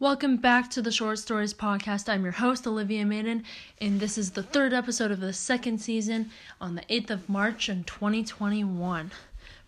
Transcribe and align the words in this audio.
Welcome 0.00 0.38
back 0.38 0.70
to 0.70 0.80
the 0.80 0.90
Short 0.90 1.18
Stories 1.18 1.52
Podcast. 1.52 2.08
I'm 2.08 2.22
your 2.22 2.32
host, 2.32 2.66
Olivia 2.66 3.04
Maiden, 3.04 3.44
and 3.82 4.00
this 4.00 4.16
is 4.16 4.30
the 4.30 4.42
third 4.42 4.72
episode 4.72 5.10
of 5.10 5.20
the 5.20 5.34
second 5.34 5.76
season 5.76 6.30
on 6.58 6.74
the 6.74 6.80
8th 6.88 7.10
of 7.10 7.28
March 7.28 7.68
in 7.68 7.84
2021. 7.84 9.10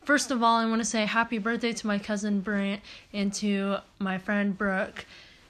First 0.02 0.30
of 0.30 0.42
all, 0.42 0.56
I 0.56 0.64
want 0.64 0.80
to 0.80 0.86
say 0.86 1.04
happy 1.04 1.36
birthday 1.36 1.74
to 1.74 1.86
my 1.86 1.98
cousin 1.98 2.40
Brant 2.40 2.80
and 3.12 3.30
to 3.34 3.76
my 3.98 4.16
friend 4.16 4.56
Brooke. 4.56 5.04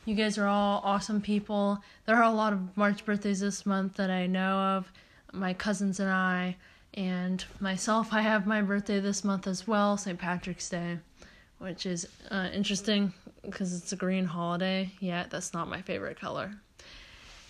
You 0.05 0.17
guys 0.17 0.37
are 0.37 0.49
all 0.49 0.83
awesome 0.85 1.21
people. 1.21 1.79
There 2.07 2.17
are 2.17 2.25
a 2.25 2.33
lot 2.33 2.53
of 2.53 2.77
March 2.77 3.05
birthdays 3.05 3.39
this 3.39 3.65
month 3.65 3.95
that 3.99 4.11
I 4.11 4.27
know 4.27 4.59
of. 4.59 4.91
My 5.33 5.55
cousins 5.55 6.01
and 6.01 6.11
I, 6.11 6.57
and 6.95 7.45
myself, 7.61 8.13
I 8.13 8.23
have 8.23 8.49
my 8.49 8.61
birthday 8.63 8.99
this 8.99 9.23
month 9.23 9.47
as 9.47 9.65
well, 9.65 9.97
St. 9.97 10.19
Patrick's 10.19 10.69
Day, 10.69 10.99
which 11.61 11.87
is 11.87 12.09
uh, 12.33 12.49
interesting 12.53 13.13
because 13.43 13.75
it's 13.75 13.93
a 13.93 13.97
green 13.97 14.25
holiday. 14.25 14.91
Yeah, 15.01 15.27
that's 15.29 15.53
not 15.53 15.69
my 15.69 15.83
favorite 15.83 16.19
color. 16.19 16.55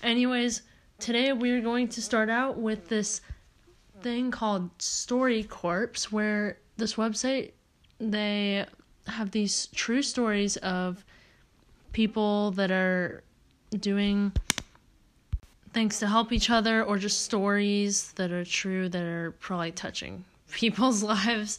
Anyways, 0.02 0.62
today 0.98 1.32
we're 1.32 1.60
going 1.60 1.88
to 1.88 2.02
start 2.02 2.30
out 2.30 2.58
with 2.58 2.88
this 2.88 3.20
thing 4.00 4.30
called 4.30 4.70
Story 4.80 5.44
Corpse, 5.44 6.10
where 6.10 6.58
this 6.76 6.94
website 6.94 7.52
they 8.00 8.66
have 9.06 9.30
these 9.30 9.66
true 9.68 10.02
stories 10.02 10.56
of 10.58 11.04
people 11.92 12.50
that 12.52 12.70
are 12.70 13.22
doing 13.78 14.32
things 15.72 15.98
to 16.00 16.06
help 16.06 16.32
each 16.32 16.50
other 16.50 16.82
or 16.82 16.98
just 16.98 17.22
stories 17.22 18.12
that 18.12 18.30
are 18.30 18.44
true 18.44 18.88
that 18.88 19.02
are 19.02 19.32
probably 19.40 19.72
touching 19.72 20.24
people's 20.50 21.02
lives. 21.02 21.58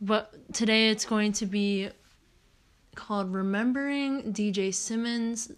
But 0.00 0.52
today 0.52 0.88
it's 0.88 1.04
going 1.04 1.32
to 1.34 1.46
be 1.46 1.90
called 2.94 3.32
Remembering 3.32 4.32
DJ 4.32 4.72
Simonds, 4.74 5.52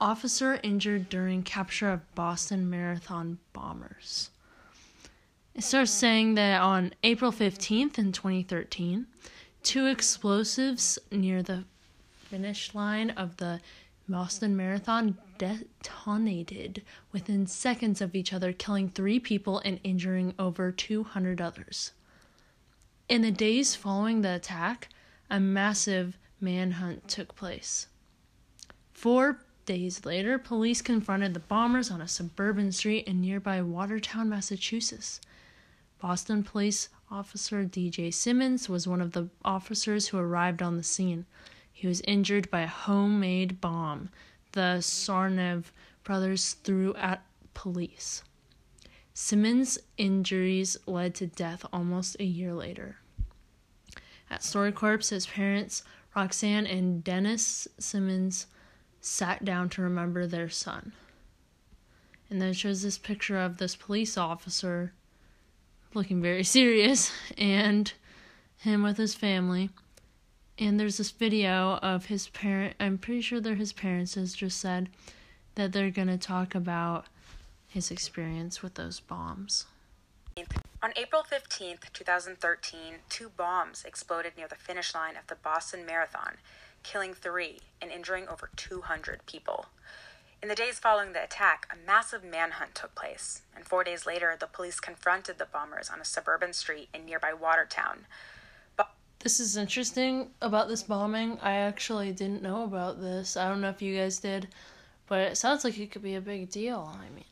Officer 0.00 0.60
Injured 0.62 1.08
During 1.08 1.42
Capture 1.42 1.90
of 1.90 2.14
Boston 2.14 2.68
Marathon 2.68 3.38
Bombers. 3.52 4.30
It 5.54 5.64
starts 5.64 5.90
saying 5.90 6.34
that 6.34 6.60
on 6.60 6.94
April 7.02 7.32
15th 7.32 7.98
in 7.98 8.12
2013, 8.12 9.06
two 9.62 9.86
explosives 9.86 10.98
near 11.10 11.42
the 11.42 11.64
finish 12.28 12.74
line 12.74 13.10
of 13.10 13.38
the 13.38 13.60
Boston 14.08 14.56
Marathon 14.56 15.18
detonated 15.38 16.82
within 17.12 17.46
seconds 17.46 18.00
of 18.00 18.14
each 18.14 18.32
other, 18.32 18.52
killing 18.52 18.88
three 18.88 19.18
people 19.18 19.58
and 19.64 19.80
injuring 19.84 20.34
over 20.38 20.70
200 20.70 21.40
others. 21.40 21.92
In 23.08 23.22
the 23.22 23.30
days 23.30 23.74
following 23.74 24.22
the 24.22 24.34
attack, 24.34 24.88
a 25.30 25.40
massive 25.40 26.16
manhunt 26.40 27.08
took 27.08 27.34
place. 27.34 27.86
Four 28.92 29.40
days 29.66 30.04
later, 30.04 30.38
police 30.38 30.82
confronted 30.82 31.34
the 31.34 31.40
bombers 31.40 31.90
on 31.90 32.00
a 32.00 32.08
suburban 32.08 32.72
street 32.72 33.06
in 33.06 33.20
nearby 33.20 33.60
Watertown, 33.62 34.28
Massachusetts. 34.28 35.20
Boston 36.00 36.42
police 36.42 36.88
officer 37.10 37.64
DJ 37.64 38.12
Simonds 38.12 38.68
was 38.68 38.86
one 38.86 39.00
of 39.00 39.12
the 39.12 39.28
officers 39.44 40.08
who 40.08 40.18
arrived 40.18 40.62
on 40.62 40.76
the 40.76 40.82
scene. 40.82 41.26
He 41.72 41.86
was 41.86 42.00
injured 42.02 42.50
by 42.50 42.60
a 42.62 42.66
homemade 42.66 43.60
bomb 43.60 44.10
the 44.52 44.78
Tsarnaev 44.80 45.64
brothers 46.04 46.54
threw 46.64 46.94
at 46.94 47.24
police. 47.54 48.22
Simonds' 49.14 49.78
injuries 49.96 50.76
led 50.86 51.14
to 51.16 51.26
death 51.26 51.64
almost 51.72 52.16
a 52.18 52.24
year 52.24 52.54
later. 52.54 52.96
At 54.30 54.42
Story 54.42 54.72
Corpse, 54.72 55.10
his 55.10 55.26
parents 55.26 55.82
Roxanne 56.18 56.66
and 56.66 57.04
Dennis 57.04 57.68
Simonds 57.78 58.48
sat 59.00 59.44
down 59.44 59.68
to 59.68 59.82
remember 59.82 60.26
their 60.26 60.48
son. 60.48 60.92
And 62.28 62.42
then 62.42 62.48
it 62.48 62.56
shows 62.56 62.82
this 62.82 62.98
picture 62.98 63.38
of 63.38 63.58
this 63.58 63.76
police 63.76 64.18
officer 64.18 64.92
looking 65.94 66.20
very 66.20 66.42
serious 66.58 67.12
and 67.38 67.92
him 68.56 68.82
with 68.82 68.96
his 68.96 69.14
family. 69.14 69.70
And 70.58 70.80
there's 70.80 70.96
this 70.96 71.12
video 71.12 71.78
of 71.82 72.06
his 72.06 72.26
parent, 72.30 72.74
I'm 72.80 72.98
pretty 72.98 73.20
sure 73.20 73.38
they're 73.40 73.54
his 73.54 73.72
parents, 73.72 74.16
has 74.16 74.34
just 74.34 74.58
said 74.58 74.88
that 75.54 75.70
they're 75.70 75.92
going 75.92 76.08
to 76.08 76.18
talk 76.18 76.52
about 76.52 77.06
his 77.68 77.92
experience 77.92 78.60
with 78.60 78.74
those 78.74 78.98
bombs. 78.98 79.66
On 80.80 80.92
April 80.94 81.24
15, 81.24 81.78
2013, 81.92 82.80
two 83.08 83.30
bombs 83.30 83.84
exploded 83.84 84.34
near 84.36 84.46
the 84.46 84.54
finish 84.54 84.94
line 84.94 85.16
of 85.16 85.26
the 85.26 85.34
Boston 85.34 85.84
Marathon, 85.84 86.36
killing 86.84 87.14
three 87.14 87.58
and 87.82 87.90
injuring 87.90 88.28
over 88.28 88.50
200 88.54 89.26
people. 89.26 89.66
In 90.40 90.48
the 90.48 90.54
days 90.54 90.78
following 90.78 91.14
the 91.14 91.24
attack, 91.24 91.66
a 91.72 91.86
massive 91.86 92.22
manhunt 92.22 92.76
took 92.76 92.94
place, 92.94 93.42
and 93.56 93.66
four 93.66 93.82
days 93.82 94.06
later, 94.06 94.36
the 94.38 94.46
police 94.46 94.78
confronted 94.78 95.38
the 95.38 95.46
bombers 95.46 95.90
on 95.90 96.00
a 96.00 96.04
suburban 96.04 96.52
street 96.52 96.88
in 96.94 97.04
nearby 97.04 97.32
Watertown. 97.32 98.06
This 99.20 99.40
is 99.40 99.56
interesting 99.56 100.30
about 100.40 100.68
this 100.68 100.84
bombing. 100.84 101.40
I 101.42 101.54
actually 101.54 102.12
didn't 102.12 102.40
know 102.40 102.62
about 102.62 103.00
this. 103.00 103.36
I 103.36 103.48
don't 103.48 103.60
know 103.60 103.68
if 103.70 103.82
you 103.82 103.96
guys 103.96 104.18
did, 104.18 104.46
but 105.08 105.18
it 105.18 105.36
sounds 105.36 105.64
like 105.64 105.76
it 105.76 105.90
could 105.90 106.04
be 106.04 106.14
a 106.14 106.20
big 106.20 106.50
deal. 106.50 106.88
I 106.94 107.12
mean, 107.12 107.24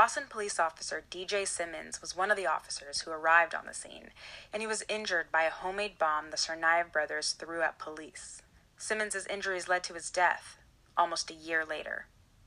Boston 0.00 0.24
police 0.30 0.58
officer 0.58 1.04
DJ 1.10 1.46
Simonds 1.46 2.00
was 2.00 2.16
one 2.16 2.30
of 2.30 2.36
the 2.38 2.46
officers 2.46 3.02
who 3.02 3.10
arrived 3.10 3.54
on 3.54 3.66
the 3.66 3.74
scene, 3.74 4.12
and 4.50 4.62
he 4.62 4.66
was 4.66 4.82
injured 4.88 5.30
by 5.30 5.42
a 5.42 5.50
homemade 5.50 5.98
bomb 5.98 6.30
the 6.30 6.38
Tsarnaev 6.38 6.90
brothers 6.90 7.32
threw 7.32 7.60
at 7.60 7.78
police. 7.78 8.40
Simonds's 8.78 9.26
injuries 9.26 9.68
led 9.68 9.84
to 9.84 9.92
his 9.92 10.10
death 10.10 10.56
almost 10.96 11.30
a 11.30 11.34
year 11.34 11.66
later. 11.66 12.06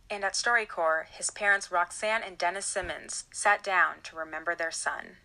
And 0.09 0.23
at 0.23 0.33
StoryCorps, 0.33 1.09
his 1.09 1.29
parents 1.29 1.71
Roxanne 1.71 2.23
and 2.23 2.39
Dennis 2.39 2.65
Simonds 2.65 3.25
sat 3.31 3.63
down 3.63 3.97
to 4.05 4.15
remember 4.15 4.55
their 4.55 4.71
son. 4.71 5.17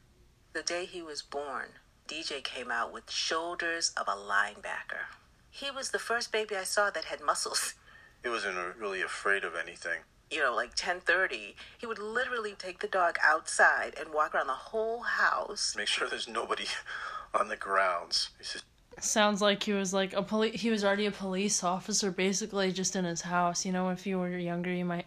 The 0.53 0.62
day 0.62 0.84
he 0.84 1.00
was 1.00 1.22
born, 1.22 1.78
DJ 2.06 2.45
came 2.45 2.71
out 2.71 2.93
with 2.93 3.10
shoulders 3.10 3.95
of 3.97 4.06
a 4.06 4.10
linebacker. 4.10 5.16
He 5.49 5.71
was 5.71 5.93
the 5.93 5.99
first 5.99 6.31
baby 6.31 6.56
I 6.56 6.65
saw 6.65 6.91
that 6.91 7.06
had 7.06 7.22
muscles. 7.22 7.72
He 8.22 8.28
wasn't 8.28 8.77
really 8.77 9.00
afraid 9.00 9.45
of 9.45 9.56
anything 9.56 10.00
you 10.31 10.41
know, 10.41 10.55
like 10.55 10.75
10:30, 10.75 11.55
he 11.78 11.87
would 11.87 11.99
literally 11.99 12.55
take 12.59 12.81
the 12.81 12.89
dog 12.89 13.19
outside 13.22 13.94
and 13.99 14.12
walk 14.12 14.34
around 14.34 14.47
the 14.49 14.53
whole 14.53 15.00
house. 15.00 15.75
Make 15.77 15.89
sure 15.89 16.09
there's 16.09 16.28
nobody 16.28 16.66
on 17.34 17.49
the 17.49 17.56
grounds. 17.56 18.31
Just... 18.39 18.65
Sounds 19.00 19.41
like 19.41 19.62
he 19.62 19.72
was 19.72 19.94
like 19.94 20.12
a 20.12 20.22
police. 20.22 20.61
He 20.61 20.71
was 20.71 20.84
already 20.84 21.06
a 21.06 21.11
police 21.11 21.62
officer, 21.62 22.11
basically, 22.11 22.72
just 22.72 22.97
in 22.97 23.05
his 23.05 23.22
house. 23.22 23.65
You 23.65 23.72
know, 23.72 23.91
if 23.91 24.06
you 24.06 24.19
were 24.19 24.37
younger, 24.37 24.72
you 24.72 24.84
might 24.84 25.06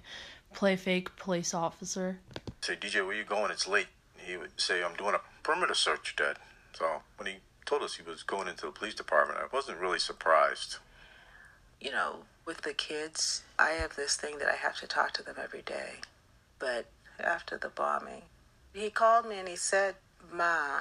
play 0.53 0.75
fake 0.75 1.15
police 1.17 1.53
officer. 1.53 2.19
Say, 2.61 2.75
DJ, 2.75 3.05
where 3.05 3.15
you 3.15 3.23
going? 3.23 3.51
It's 3.51 3.67
late. 3.67 3.87
He 4.17 4.37
would 4.37 4.59
say, 4.59 4.83
I'm 4.83 4.95
doing 4.95 5.15
a 5.15 5.21
perimeter 5.43 5.73
search, 5.73 6.15
Dad. 6.15 6.37
So 6.73 7.01
when 7.17 7.27
he 7.27 7.35
told 7.65 7.81
us 7.81 7.95
he 7.95 8.03
was 8.03 8.23
going 8.23 8.47
into 8.47 8.65
the 8.65 8.71
police 8.71 8.93
department, 8.93 9.39
I 9.39 9.53
wasn't 9.53 9.79
really 9.79 9.99
surprised. 9.99 10.77
You 11.79 11.91
know, 11.91 12.17
with 12.45 12.61
the 12.61 12.73
kids, 12.73 13.43
I 13.59 13.71
have 13.71 13.95
this 13.95 14.15
thing 14.15 14.39
that 14.39 14.47
I 14.47 14.55
have 14.55 14.77
to 14.79 14.87
talk 14.87 15.13
to 15.13 15.23
them 15.23 15.35
every 15.41 15.61
day. 15.61 16.01
But 16.59 16.85
after 17.19 17.57
the 17.57 17.69
bombing, 17.69 18.23
he 18.73 18.89
called 18.89 19.27
me 19.27 19.39
and 19.39 19.47
he 19.47 19.55
said, 19.55 19.95
Ma, 20.33 20.79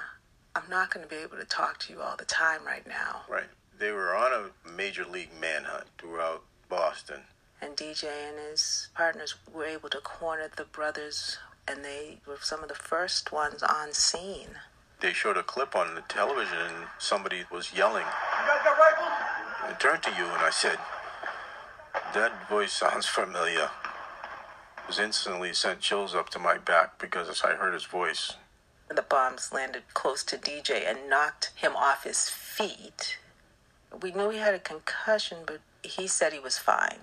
I'm 0.55 0.69
not 0.69 0.93
going 0.93 1.07
to 1.07 1.11
be 1.11 1.21
able 1.21 1.37
to 1.37 1.45
talk 1.45 1.79
to 1.81 1.93
you 1.93 2.01
all 2.01 2.17
the 2.17 2.25
time 2.25 2.65
right 2.67 2.87
now. 2.87 3.23
Right. 3.29 3.49
They 3.79 3.93
were 3.93 4.15
on 4.15 4.33
a 4.33 4.71
major 4.71 5.05
league 5.05 5.31
manhunt 5.41 5.85
throughout 5.99 6.43
Boston. 6.69 7.21
And 7.63 7.77
DJ 7.77 8.05
and 8.29 8.39
his 8.51 8.89
partners 8.95 9.35
were 9.53 9.65
able 9.65 9.89
to 9.91 9.99
corner 9.99 10.49
the 10.55 10.65
brothers, 10.65 11.39
and 11.69 11.85
they 11.85 12.19
were 12.27 12.39
some 12.41 12.63
of 12.63 12.69
the 12.69 12.75
first 12.75 13.33
ones 13.33 13.63
on 13.63 13.93
scene. 13.93 14.59
They 15.01 15.13
showed 15.13 15.37
a 15.37 15.43
clip 15.43 15.75
on 15.75 15.95
the 15.95 16.03
television, 16.03 16.59
and 16.59 16.87
somebody 16.99 17.45
was 17.51 17.73
yelling. 17.75 18.05
You 18.05 18.49
guys 18.49 18.61
got 18.65 18.79
rifles? 18.79 19.09
I 19.63 19.77
turned 19.79 20.03
to 20.05 20.11
you 20.11 20.25
and 20.25 20.43
I 20.43 20.51
said, 20.51 20.79
that 22.15 22.49
voice 22.49 22.73
sounds 22.73 23.07
familiar. 23.07 23.71
It 24.79 24.87
was 24.87 24.99
instantly 24.99 25.53
sent 25.55 25.81
chills 25.81 26.15
up 26.15 26.31
to 26.31 26.39
my 26.39 26.59
back 26.59 26.99
because 26.99 27.43
I 27.45 27.55
heard 27.55 27.75
his 27.75 27.85
voice. 27.85 28.35
The 28.89 29.03
bombs 29.03 29.53
landed 29.53 29.85
close 29.95 30.25
to 30.25 30.37
DJ 30.37 30.89
and 30.89 31.09
knocked 31.09 31.53
him 31.55 31.77
off 31.77 32.05
his 32.05 32.29
feet. 32.29 33.19
We 34.03 34.11
knew 34.13 34.31
he 34.31 34.39
had 34.39 34.55
a 34.55 34.59
concussion, 34.59 35.39
but 35.47 35.61
he 35.83 36.09
said 36.09 36.33
he 36.33 36.41
was 36.41 36.59
fine. 36.59 36.99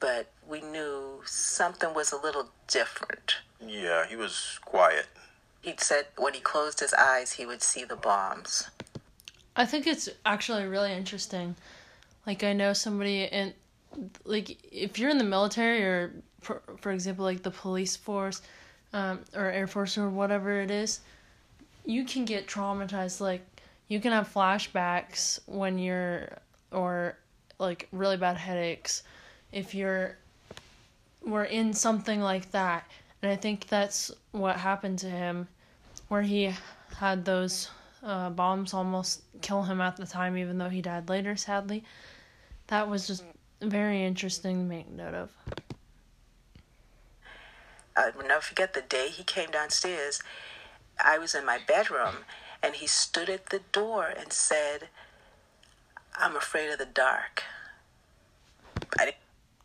But 0.00 0.30
we 0.46 0.60
knew 0.60 1.22
something 1.24 1.94
was 1.94 2.12
a 2.12 2.20
little 2.20 2.50
different. 2.66 3.36
Yeah, 3.64 4.06
he 4.06 4.16
was 4.16 4.58
quiet. 4.64 5.06
He 5.62 5.74
said 5.78 6.06
when 6.18 6.34
he 6.34 6.40
closed 6.40 6.80
his 6.80 6.92
eyes, 6.92 7.32
he 7.32 7.46
would 7.46 7.62
see 7.62 7.84
the 7.84 7.96
bombs. 7.96 8.68
I 9.54 9.64
think 9.64 9.86
it's 9.86 10.08
actually 10.26 10.66
really 10.66 10.92
interesting. 10.92 11.56
Like, 12.26 12.42
I 12.44 12.52
know 12.52 12.72
somebody 12.72 13.24
in 13.24 13.54
like 14.24 14.58
if 14.72 14.98
you're 14.98 15.10
in 15.10 15.18
the 15.18 15.24
military 15.24 15.82
or 15.82 16.12
for, 16.40 16.62
for 16.78 16.92
example 16.92 17.24
like 17.24 17.42
the 17.42 17.50
police 17.50 17.96
force 17.96 18.42
um, 18.92 19.20
or 19.34 19.50
air 19.50 19.66
force 19.66 19.96
or 19.98 20.08
whatever 20.08 20.60
it 20.60 20.70
is 20.70 21.00
you 21.84 22.04
can 22.04 22.24
get 22.24 22.46
traumatized 22.46 23.20
like 23.20 23.42
you 23.88 24.00
can 24.00 24.12
have 24.12 24.32
flashbacks 24.32 25.38
when 25.46 25.78
you're 25.78 26.38
or 26.70 27.16
like 27.58 27.88
really 27.92 28.16
bad 28.16 28.36
headaches, 28.36 29.02
if 29.52 29.74
you're 29.74 30.16
were 31.24 31.44
in 31.44 31.72
something 31.72 32.20
like 32.20 32.50
that. 32.52 32.90
And 33.22 33.30
I 33.30 33.36
think 33.36 33.68
that's 33.68 34.10
what 34.32 34.56
happened 34.56 34.98
to 35.00 35.10
him, 35.10 35.46
where 36.08 36.22
he 36.22 36.52
had 36.96 37.24
those 37.24 37.68
uh, 38.02 38.30
bombs 38.30 38.74
almost 38.74 39.22
kill 39.42 39.62
him 39.62 39.80
at 39.80 39.96
the 39.96 40.06
time, 40.06 40.36
even 40.36 40.58
though 40.58 40.68
he 40.68 40.82
died 40.82 41.08
later, 41.08 41.36
sadly. 41.36 41.84
That 42.68 42.88
was 42.88 43.06
just 43.06 43.22
very 43.62 44.04
interesting 44.04 44.58
to 44.58 44.64
make 44.64 44.90
note 44.90 45.14
of. 45.14 45.30
I'll 47.96 48.12
never 48.26 48.40
forget 48.40 48.74
the 48.74 48.82
day 48.82 49.08
he 49.08 49.22
came 49.22 49.50
downstairs. 49.50 50.22
I 51.02 51.18
was 51.18 51.34
in 51.34 51.44
my 51.44 51.58
bedroom, 51.66 52.16
and 52.62 52.74
he 52.76 52.86
stood 52.86 53.28
at 53.28 53.46
the 53.46 53.60
door 53.72 54.06
and 54.06 54.32
said, 54.32 54.88
I'm 56.16 56.36
afraid 56.36 56.70
of 56.70 56.78
the 56.78 56.86
dark. 56.86 57.42
I, 58.98 59.14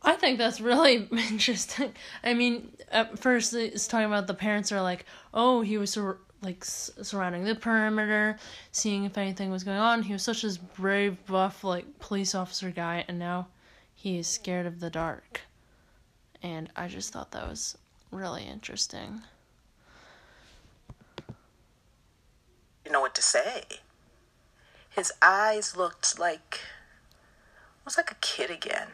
I 0.01 0.13
think 0.13 0.38
that's 0.38 0.61
really 0.61 1.07
interesting. 1.11 1.93
I 2.23 2.33
mean, 2.33 2.71
at 2.91 3.19
first 3.19 3.53
it's 3.53 3.88
talking 3.88 4.07
about 4.07 4.27
the 4.27 4.33
parents 4.33 4.71
are 4.71 4.81
like, 4.81 5.05
oh, 5.33 5.61
he 5.61 5.77
was 5.77 5.91
sur- 5.91 6.19
like 6.41 6.63
surrounding 6.63 7.43
the 7.43 7.55
perimeter, 7.55 8.38
seeing 8.71 9.05
if 9.05 9.17
anything 9.17 9.51
was 9.51 9.63
going 9.63 9.77
on. 9.77 10.03
He 10.03 10.13
was 10.13 10.23
such 10.23 10.43
a 10.43 10.51
brave, 10.75 11.25
buff, 11.25 11.63
like 11.63 12.00
police 12.00 12.35
officer 12.35 12.71
guy, 12.71 13.05
and 13.07 13.19
now 13.19 13.47
he 13.97 14.19
is 14.19 14.27
scared 14.27 14.67
of 14.67 14.79
the 14.79 14.91
dark. 14.91 15.41
And 16.44 16.69
I 16.75 16.88
just 16.88 17.11
thought 17.11 17.31
that 17.31 17.49
was 17.49 17.79
really 18.11 18.44
interesting. 18.44 19.23
You 22.85 22.91
know 22.91 23.01
what 23.01 23.15
to 23.15 23.23
say. 23.23 23.63
His 24.91 25.11
eyes 25.21 25.75
looked 25.75 26.19
like 26.19 26.59
was 27.83 27.97
like 27.97 28.11
a 28.11 28.15
kid 28.21 28.51
again. 28.51 28.89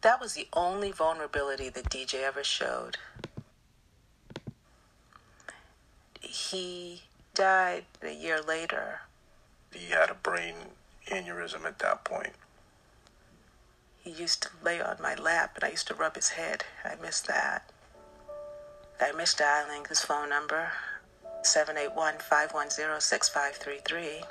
That 0.00 0.20
was 0.20 0.34
the 0.34 0.48
only 0.52 0.90
vulnerability 0.90 1.68
that 1.68 1.88
DJ 1.88 2.24
ever 2.24 2.42
showed. 2.42 2.96
He 6.20 7.04
died 7.32 7.84
a 8.02 8.12
year 8.12 8.40
later. 8.42 9.02
He 9.72 9.92
had 9.92 10.10
a 10.10 10.14
brain 10.14 10.54
aneurysm 11.08 11.64
at 11.64 11.78
that 11.78 12.04
point. 12.04 12.34
He 14.04 14.10
used 14.10 14.42
to 14.42 14.50
lay 14.62 14.82
on 14.82 14.98
my 15.00 15.14
lap 15.14 15.52
and 15.54 15.64
I 15.64 15.70
used 15.70 15.88
to 15.88 15.94
rub 15.94 16.14
his 16.14 16.28
head. 16.28 16.64
I 16.84 16.94
miss 16.96 17.22
that. 17.22 17.70
I 19.00 19.12
miss 19.12 19.32
dialing 19.32 19.86
his 19.88 20.02
phone 20.02 20.28
number, 20.28 20.70
781 21.42 22.18
510 22.18 23.00
6533. 23.00 24.22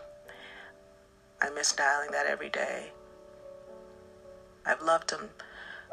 I 1.41 1.49
miss 1.49 1.73
dialing 1.73 2.11
that 2.11 2.27
every 2.27 2.49
day. 2.49 2.91
I've 4.63 4.81
loved 4.83 5.09
him 5.09 5.31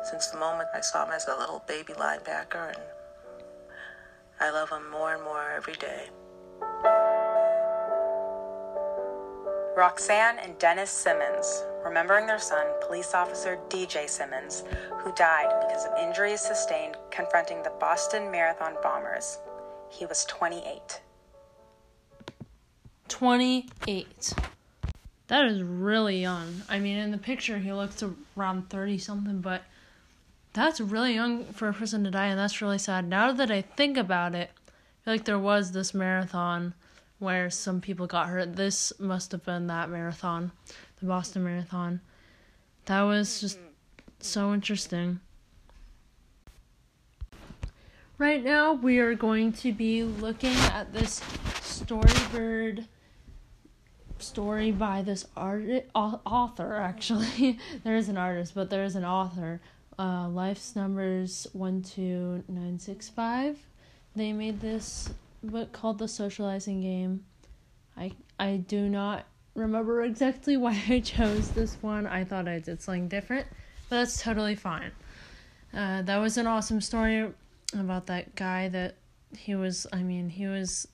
since 0.05 0.26
the 0.29 0.38
moment 0.38 0.69
I 0.75 0.83
saw 0.83 1.06
him 1.06 1.12
as 1.12 1.26
a 1.26 1.37
little 1.37 1.65
baby 1.67 1.94
linebacker, 1.94 2.75
and 2.75 2.83
I 4.38 4.50
love 4.50 4.69
him 4.71 4.91
more 4.91 5.15
and 5.15 5.25
more 5.25 5.50
every 5.50 5.75
day. 5.75 6.11
Roxanne 9.81 10.38
and 10.41 10.59
Dennis 10.59 10.91
Simonds, 10.91 11.65
remembering 11.82 12.27
their 12.27 12.38
son, 12.38 12.67
police 12.87 13.15
officer 13.15 13.59
DJ 13.71 14.06
Simonds, 14.11 14.62
who 14.99 15.11
died 15.15 15.49
because 15.67 15.87
of 15.87 15.97
injuries 15.99 16.43
sustained 16.43 16.99
confronting 17.11 17.62
the 17.62 17.73
Boston 17.81 18.31
Marathon 18.31 18.75
bombers. 18.82 19.38
He 19.88 20.05
was 20.05 20.27
28. 20.27 21.00
28. 23.09 24.35
That 25.29 25.47
is 25.47 25.62
really 25.62 26.21
young. 26.21 26.61
I 26.69 26.79
mean, 26.79 26.99
in 26.99 27.11
the 27.11 27.17
picture, 27.17 27.56
he 27.56 27.73
looks 27.73 28.05
around 28.37 28.69
30 28.69 28.99
something, 28.99 29.41
but 29.41 29.62
that's 30.53 30.83
really 30.83 31.15
young 31.15 31.47
for 31.55 31.71
a 31.71 31.73
person 31.73 32.05
to 32.05 32.11
die, 32.11 32.26
and 32.26 32.38
that's 32.38 32.61
really 32.61 32.76
sad. 32.76 33.09
Now 33.09 33.33
that 33.33 33.50
I 33.50 33.62
think 33.62 33.97
about 33.97 34.35
it, 34.35 34.50
I 34.69 35.05
feel 35.05 35.15
like 35.15 35.25
there 35.25 35.38
was 35.38 35.73
this 35.73 35.94
marathon 35.94 36.75
where 37.20 37.49
some 37.50 37.81
people 37.81 38.08
got 38.08 38.28
hurt. 38.28 38.56
This 38.56 38.93
must 38.99 39.31
have 39.31 39.44
been 39.44 39.69
that 39.69 39.88
marathon, 39.88 40.50
the 40.99 41.06
Boston 41.06 41.44
Marathon. 41.44 42.00
That 42.87 43.02
was 43.02 43.40
just 43.40 43.61
so 44.19 44.52
interesting. 44.52 45.20
Right 48.19 48.43
now, 48.43 48.72
we 48.72 48.99
are 48.99 49.14
going 49.14 49.52
to 49.55 49.72
be 49.72 50.02
looking 50.02 50.56
at 50.72 50.93
this 50.93 51.20
Storybird 51.61 52.87
story 54.19 54.70
by 54.70 55.02
this 55.02 55.26
art 55.37 55.64
author 55.94 56.76
actually 56.76 57.58
there 57.84 57.96
is 57.96 58.08
an 58.11 58.19
artist 58.19 58.55
but 58.55 58.69
there 58.69 58.84
is 58.84 58.94
an 58.94 59.05
author 59.05 59.62
uh, 59.99 60.28
life's 60.28 60.76
numbers 60.76 61.46
12965 61.55 63.56
they 64.14 64.31
made 64.32 64.61
this 64.61 65.08
book 65.42 65.72
called 65.72 65.98
the 65.98 66.08
socializing 66.08 66.81
game. 66.81 67.25
I 67.96 68.12
i 68.38 68.56
do 68.56 68.88
not 68.88 69.26
remember 69.54 70.02
exactly 70.02 70.56
why 70.64 70.81
i 70.88 71.00
chose 71.00 71.50
this 71.50 71.76
one. 71.81 72.06
I 72.06 72.25
thought 72.25 72.48
i 72.48 72.58
did 72.58 72.82
something 72.82 73.08
different 73.08 73.46
but 73.88 73.96
that's 73.96 74.22
totally 74.22 74.54
fine. 74.54 74.92
Uh, 75.75 76.02
that 76.02 76.19
was 76.19 76.37
an 76.37 76.46
awesome 76.46 76.81
story 76.81 77.32
about 77.78 78.06
that 78.06 78.34
guy 78.34 78.69
that 78.69 78.96
he 79.37 79.54
was 79.54 79.87
i 79.92 80.02
mean 80.02 80.28
he 80.28 80.44
was 80.44 80.88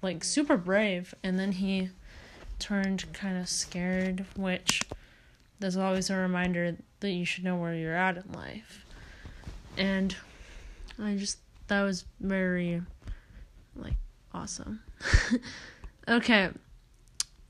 like 0.00 0.24
super 0.24 0.56
brave 0.56 1.14
and 1.22 1.38
then 1.38 1.52
he 1.52 1.90
turned 2.60 3.12
kind 3.12 3.38
of 3.38 3.48
scared, 3.48 4.26
which 4.36 4.82
there's 5.58 5.76
always 5.76 6.10
a 6.10 6.16
reminder 6.16 6.76
that 7.00 7.10
you 7.10 7.24
should 7.24 7.42
know 7.42 7.56
where 7.56 7.74
you're 7.74 7.96
at 7.96 8.18
in 8.18 8.32
life. 8.32 8.84
And 9.76 10.14
I 10.98 11.16
just, 11.16 11.38
that 11.68 11.82
was 11.82 12.04
very, 12.20 12.82
like, 13.74 13.96
awesome. 14.32 14.80
okay. 16.08 16.50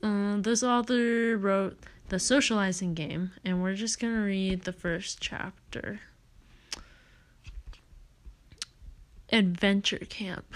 Uh, 0.03 0.37
this 0.37 0.63
author 0.63 1.37
wrote 1.37 1.77
The 2.09 2.19
Socializing 2.19 2.93
Game, 2.93 3.31
and 3.45 3.61
we're 3.61 3.75
just 3.75 3.99
going 3.99 4.13
to 4.13 4.21
read 4.21 4.63
the 4.63 4.73
first 4.73 5.19
chapter 5.21 5.99
Adventure 9.31 10.05
Camp. 10.09 10.53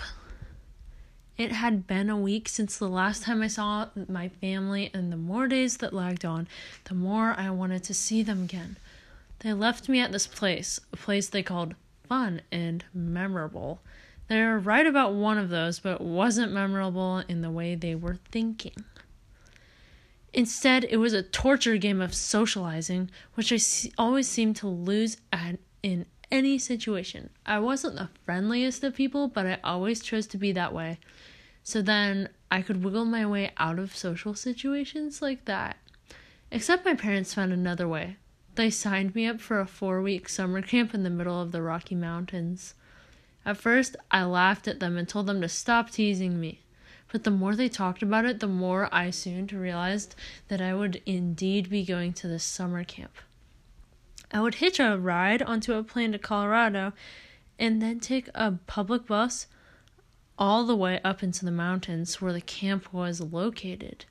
It 1.38 1.51
had 1.51 1.86
been 1.86 2.10
a 2.10 2.17
week 2.17 2.48
since 2.48 2.77
the 2.77 2.88
last 2.88 3.24
time 3.24 3.41
I 3.41 3.48
saw 3.48 3.89
my 4.07 4.29
family, 4.29 4.89
and 4.93 5.12
the 5.12 5.17
more 5.17 5.48
days 5.48 5.77
that 5.77 5.93
lagged 5.93 6.25
on, 6.25 6.48
the 6.86 6.93
more 6.95 7.36
I 7.38 7.50
wanted 7.50 7.84
to 7.86 7.93
see 7.93 8.24
them 8.24 8.43
again. 8.43 8.77
They 9.39 9.53
left 9.53 9.89
me 9.89 10.00
at 10.00 10.12
this 10.12 10.27
place, 10.27 10.79
a 10.93 10.98
place 10.98 11.27
they 11.27 11.43
called 11.43 11.75
fun 12.07 12.41
and 12.51 12.86
memorable. 12.93 13.81
They 14.27 14.41
were 14.41 14.60
right 14.60 14.88
about 14.88 15.13
one 15.13 15.38
of 15.38 15.50
those, 15.50 15.79
but 15.79 16.01
wasn't 16.01 16.51
memorable 16.51 17.20
in 17.27 17.41
the 17.41 17.51
way 17.51 17.75
they 17.75 17.96
were 17.96 18.17
thinking. 18.32 18.84
Instead, 20.34 20.84
it 20.86 20.98
was 20.98 21.13
a 21.13 21.24
torture 21.24 21.77
game 21.77 22.01
of 22.01 22.13
socializing, 22.13 23.10
which 23.36 23.53
I 23.53 23.60
always 23.98 24.27
seemed 24.27 24.55
to 24.58 24.67
lose 24.67 25.17
at 25.32 25.60
in 25.82 26.05
any 26.32 26.58
situation. 26.58 27.29
I 27.46 27.60
wasn't 27.60 27.96
the 27.96 28.10
friendliest 28.25 28.84
of 28.84 28.96
people, 28.96 29.27
but 29.27 29.46
I 29.46 29.60
always 29.63 30.01
chose 30.01 30.27
to 30.27 30.38
be 30.38 30.51
that 30.51 30.74
way. 30.74 31.00
So 31.63 31.82
then 31.82 32.29
I 32.51 32.62
could 32.62 32.84
wiggle 32.84 33.05
my 33.05 33.25
way 33.25 33.51
out 33.58 33.79
of 33.79 33.96
social 33.96 34.34
situations 34.34 35.22
like 35.22 35.46
that. 35.46 35.77
Except 36.51 36.86
my 36.86 36.96
parents 36.96 37.34
found 37.34 37.53
another 37.53 37.88
way. 37.88 38.17
They 38.55 38.70
signed 38.70 39.15
me 39.15 39.27
up 39.27 39.41
for 39.41 39.60
a 39.60 39.67
four 39.67 40.01
week 40.01 40.29
summer 40.29 40.62
camp 40.62 40.94
in 40.94 41.03
the 41.03 41.10
middle 41.10 41.41
of 41.41 41.51
the 41.51 41.62
Rocky 41.62 41.96
Mountains. 41.96 42.74
At 43.46 43.58
first, 43.58 43.96
I 44.10 44.24
laughed 44.24 44.68
at 44.68 44.80
them 44.80 44.98
and 44.98 45.08
told 45.08 45.28
them 45.28 45.42
to 45.42 45.50
stop 45.50 45.92
teasing 45.92 46.40
me. 46.40 46.62
But 47.12 47.24
the 47.24 47.32
more 47.32 47.56
they 47.56 47.70
talked 47.70 48.02
about 48.02 48.25
it, 48.25 48.40
the 48.40 48.48
more 48.48 48.90
I 48.92 49.12
soon 49.12 49.48
realized 49.48 50.16
that 50.48 50.62
I 50.62 50.74
would 50.74 51.02
indeed 51.06 51.70
be 51.70 51.86
going 51.86 52.14
to 52.14 52.28
this 52.28 52.44
summer 52.44 52.84
camp. 52.84 53.14
I 54.32 54.42
would 54.42 54.56
hitch 54.56 54.80
a 54.80 54.98
ride 54.98 55.42
onto 55.42 55.74
a 55.74 55.84
plane 55.84 56.12
to 56.14 56.20
Colorado 56.20 56.94
and 57.60 57.82
then 57.82 58.00
take 58.00 58.30
a 58.34 58.54
public 58.66 59.06
bus 59.06 59.48
all 60.38 60.66
the 60.66 60.75
way 60.75 61.00
up 61.04 61.24
into 61.24 61.46
the 61.46 61.52
mountains 61.52 62.22
where 62.22 62.34
the 62.34 62.42
camp 62.42 62.92
was 62.92 63.22
located. 63.22 64.06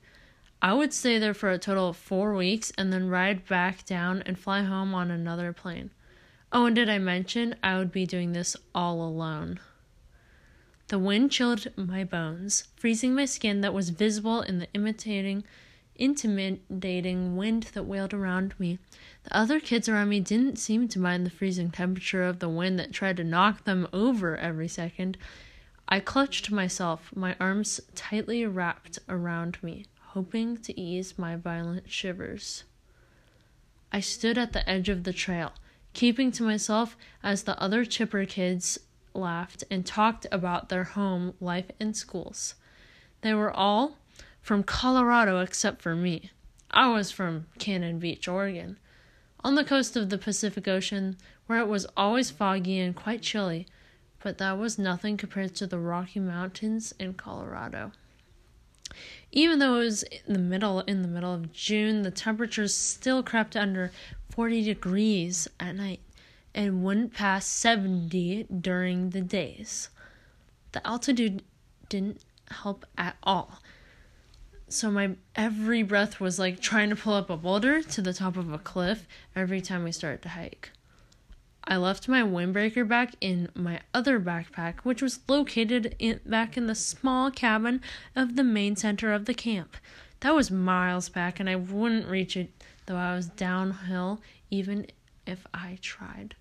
I 0.61 0.73
would 0.73 0.93
stay 0.93 1.19
there 1.19 1.33
for 1.33 1.51
a 1.51 1.59
total 1.59 1.89
of 1.89 1.97
four 1.97 2.33
weeks 2.33 2.71
and 2.77 2.91
then 2.91 3.09
ride 3.09 3.45
back 3.45 3.85
down 3.85 4.23
and 4.25 4.39
fly 4.39 4.63
home 4.63 4.95
on 4.95 5.11
another 5.11 5.53
plane. 5.53 5.91
Oh, 6.57 6.67
and 6.67 6.75
did 6.77 6.87
I 6.89 6.99
mention 6.99 7.55
I 7.61 7.77
would 7.77 7.91
be 7.91 8.05
doing 8.05 8.31
this 8.31 8.55
all 8.73 9.01
alone? 9.01 9.59
The 10.87 10.97
wind 10.97 11.29
chilled 11.29 11.67
my 11.75 12.05
bones, 12.05 12.69
freezing 12.77 13.13
my 13.13 13.25
skin 13.25 13.59
that 13.59 13.73
was 13.73 13.89
visible 13.89 14.41
in 14.41 14.59
the 14.59 14.69
imitating, 14.73 15.43
intimidating 15.95 17.35
wind 17.35 17.63
that 17.73 17.83
wailed 17.83 18.13
around 18.13 18.57
me. 18.57 18.79
The 19.25 19.35
other 19.35 19.59
kids 19.59 19.89
around 19.89 20.07
me 20.07 20.21
didn't 20.21 20.57
seem 20.57 20.87
to 20.87 20.97
mind 20.97 21.25
the 21.25 21.29
freezing 21.29 21.71
temperature 21.71 22.23
of 22.23 22.39
the 22.39 22.47
wind 22.47 22.79
that 22.79 22.93
tried 22.93 23.17
to 23.17 23.25
knock 23.25 23.65
them 23.65 23.89
over 23.91 24.37
every 24.37 24.69
second, 24.69 25.17
I 25.89 25.99
clutched 25.99 26.51
myself, 26.51 27.11
my 27.13 27.35
arms 27.37 27.81
tightly 27.95 28.45
wrapped 28.45 28.97
around 29.09 29.61
me, 29.61 29.87
hoping 30.13 30.55
to 30.59 30.79
ease 30.79 31.19
my 31.19 31.35
violent 31.35 31.91
shivers. 31.91 32.63
I 33.91 33.99
stood 33.99 34.37
at 34.37 34.53
the 34.53 34.67
edge 34.69 34.87
of 34.87 35.03
the 35.03 35.11
trail, 35.11 35.51
keeping 35.95 36.31
to 36.33 36.43
myself 36.43 36.95
as 37.23 37.43
the 37.43 37.59
other 37.59 37.85
chipper 37.85 38.25
kids 38.25 38.77
laughed 39.15 39.63
and 39.71 39.85
talked 39.85 40.27
about 40.31 40.69
their 40.69 40.83
home 40.83 41.33
life 41.39 41.71
and 41.79 41.95
schools. 41.95 42.55
They 43.21 43.33
were 43.33 43.51
all 43.51 43.97
from 44.41 44.61
Colorado 44.61 45.39
except 45.39 45.81
for 45.81 45.95
me. 45.95 46.29
I 46.69 46.89
was 46.89 47.09
from 47.09 47.47
Cannon 47.57 47.97
Beach, 47.97 48.27
Oregon, 48.27 48.77
on 49.43 49.55
the 49.55 49.63
coast 49.63 49.95
of 49.95 50.09
the 50.09 50.17
Pacific 50.17 50.67
Ocean, 50.67 51.17
where 51.47 51.59
it 51.59 51.67
was 51.67 51.87
always 51.95 52.29
foggy 52.29 52.79
and 52.79 52.95
quite 52.95 53.21
chilly, 53.21 53.65
but 54.21 54.37
that 54.37 54.57
was 54.57 54.77
nothing 54.77 55.15
compared 55.17 55.55
to 55.55 55.67
the 55.67 55.79
Rocky 55.79 56.19
Mountains 56.19 56.93
in 56.99 57.13
Colorado. 57.13 57.91
Even 59.31 59.59
though 59.59 59.75
it 59.75 59.79
was 59.79 60.03
in 60.03 60.33
the 60.33 60.39
middle 60.39 60.79
in 60.81 61.01
the 61.01 61.07
middle 61.07 61.33
of 61.33 61.51
June, 61.51 62.03
the 62.03 62.11
temperatures 62.11 62.73
still 62.73 63.23
crept 63.23 63.55
under 63.55 63.91
40 64.29 64.63
degrees 64.63 65.47
at 65.59 65.75
night 65.75 66.01
and 66.53 66.83
wouldn't 66.83 67.13
pass 67.13 67.45
70 67.45 68.47
during 68.61 69.09
the 69.09 69.21
days. 69.21 69.89
The 70.71 70.85
altitude 70.87 71.43
didn't 71.89 72.21
help 72.49 72.85
at 72.97 73.17
all. 73.23 73.61
So 74.67 74.89
my 74.89 75.11
every 75.35 75.83
breath 75.83 76.19
was 76.19 76.39
like 76.39 76.59
trying 76.59 76.89
to 76.89 76.95
pull 76.95 77.13
up 77.13 77.29
a 77.29 77.37
boulder 77.37 77.81
to 77.81 78.01
the 78.01 78.13
top 78.13 78.35
of 78.37 78.51
a 78.51 78.57
cliff 78.57 79.07
every 79.35 79.61
time 79.61 79.83
we 79.83 79.91
started 79.91 80.21
to 80.23 80.29
hike. 80.29 80.71
I 81.67 81.77
left 81.77 82.07
my 82.07 82.21
windbreaker 82.21 82.87
back 82.87 83.15
in 83.19 83.49
my 83.55 83.81
other 83.93 84.19
backpack, 84.19 84.81
which 84.81 85.01
was 85.01 85.19
located 85.27 85.95
in, 85.97 86.19
back 86.25 86.57
in 86.57 86.67
the 86.67 86.75
small 86.75 87.31
cabin 87.31 87.81
of 88.15 88.35
the 88.35 88.43
main 88.43 88.75
center 88.75 89.11
of 89.11 89.25
the 89.25 89.33
camp. 89.33 89.75
That 90.19 90.35
was 90.35 90.51
miles 90.51 91.09
back, 91.09 91.39
and 91.39 91.49
I 91.49 91.55
wouldn't 91.55 92.07
reach 92.07 92.37
it 92.37 92.51
though 92.85 92.97
I 92.97 93.15
was 93.15 93.27
downhill, 93.27 94.21
even 94.51 94.85
if 95.25 95.47
I 95.53 95.79
tried. 95.81 96.35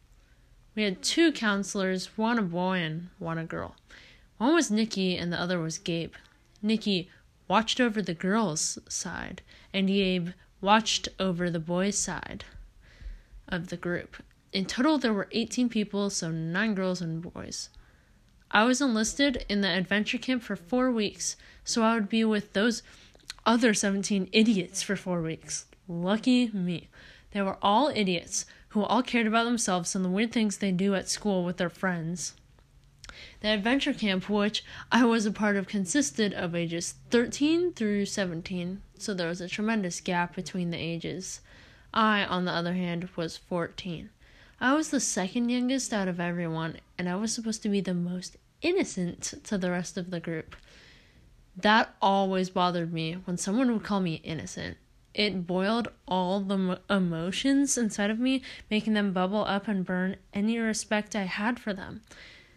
We 0.75 0.83
had 0.83 1.03
two 1.03 1.33
counselors, 1.33 2.19
one 2.19 2.39
a 2.39 2.43
boy 2.43 2.79
and 2.79 3.09
one 3.19 3.39
a 3.39 3.45
girl. 3.45 3.77
One 4.39 4.55
was 4.55 4.71
Nikki, 4.71 5.17
and 5.17 5.33
the 5.33 5.41
other 5.41 5.59
was 5.59 5.79
Gabe. 5.79 6.15
Nikki 6.61 7.09
watched 7.49 7.81
over 7.81 8.03
the 8.03 8.15
girls' 8.15 8.79
side, 8.89 9.41
and 9.73 9.89
Gabe 9.89 10.31
watched 10.61 11.09
over 11.19 11.51
the 11.51 11.61
boys' 11.61 11.97
side 11.99 12.45
of 13.49 13.69
the 13.69 13.77
group. 13.77 14.17
In 14.55 14.67
total, 14.67 14.99
there 14.99 15.13
were 15.13 15.27
18 15.33 15.69
people, 15.69 16.11
so 16.11 16.31
nine 16.31 16.77
girls 16.77 17.01
and 17.01 17.21
boys. 17.21 17.71
I 18.53 18.63
was 18.63 18.81
enlisted 18.81 19.45
in 19.49 19.63
the 19.63 19.69
adventure 19.69 20.17
camp 20.17 20.45
for 20.45 20.55
four 20.55 20.93
weeks, 20.93 21.37
so 21.65 21.83
I 21.83 21.95
would 21.95 22.09
be 22.09 22.23
with 22.23 22.53
those 22.53 22.85
other 23.45 23.75
17 23.75 24.29
idiots 24.31 24.81
for 24.81 24.95
four 24.95 25.21
weeks. 25.21 25.67
Lucky 25.89 26.53
me. 26.53 26.89
They 27.33 27.43
were 27.43 27.59
all 27.61 27.89
idiots 27.89 28.47
who 28.69 28.85
all 28.85 29.03
cared 29.03 29.27
about 29.27 29.43
themselves 29.43 29.97
and 29.97 30.05
the 30.05 30.09
weird 30.09 30.31
things 30.31 30.59
they 30.59 30.71
do 30.71 30.95
at 30.95 31.09
school 31.09 31.45
with 31.45 31.57
their 31.57 31.69
friends. 31.69 32.35
The 33.41 33.49
adventure 33.49 33.93
camp, 33.93 34.31
which 34.31 34.65
I 34.93 35.05
was 35.05 35.27
a 35.27 35.33
part 35.33 35.57
of, 35.57 35.67
consisted 35.67 36.33
of 36.33 36.55
ages 36.55 36.95
13 37.11 37.73
through 37.73 38.07
17, 38.07 38.83
so 38.99 39.15
there 39.15 39.29
was 39.29 39.41
a 39.41 39.49
tremendous 39.49 40.01
gap 40.01 40.37
between 40.37 40.71
the 40.71 40.79
ages. 40.79 41.41
I, 41.93 42.25
on 42.25 42.45
the 42.45 42.53
other 42.53 42.75
hand, 42.75 43.09
was 43.17 43.37
14. 43.37 44.11
I 44.65 44.73
was 44.73 44.89
the 44.89 44.99
second 44.99 45.51
youngest 45.51 45.93
out 45.93 46.09
of 46.09 46.19
everyone, 46.19 46.79
and 46.97 47.07
I 47.07 47.17
was 47.17 47.35
supposed 47.35 47.63
to 47.65 47.69
be 47.69 47.83
the 47.83 47.93
most 47.93 48.39
innocent 48.63 49.35
to 49.45 49.59
the 49.59 49.71
rest 49.71 49.99
of 49.99 50.11
the 50.11 50.21
group. 50.21 50.57
That 51.55 51.95
always 52.01 52.49
bothered 52.49 52.91
me 52.91 53.19
when 53.27 53.37
someone 53.37 53.71
would 53.71 53.83
call 53.83 54.01
me 54.01 54.23
innocent. 54.25 54.79
It 55.13 55.47
boiled 55.47 55.89
all 56.09 56.41
the 56.41 56.81
emotions 56.89 57.77
inside 57.77 58.09
of 58.09 58.19
me, 58.19 58.41
making 58.71 58.95
them 58.95 59.13
bubble 59.13 59.45
up 59.45 59.69
and 59.69 59.85
burn 59.85 60.17
any 60.33 60.59
respect 60.59 61.15
I 61.15 61.25
had 61.25 61.61
for 61.61 61.75
them. 61.75 62.01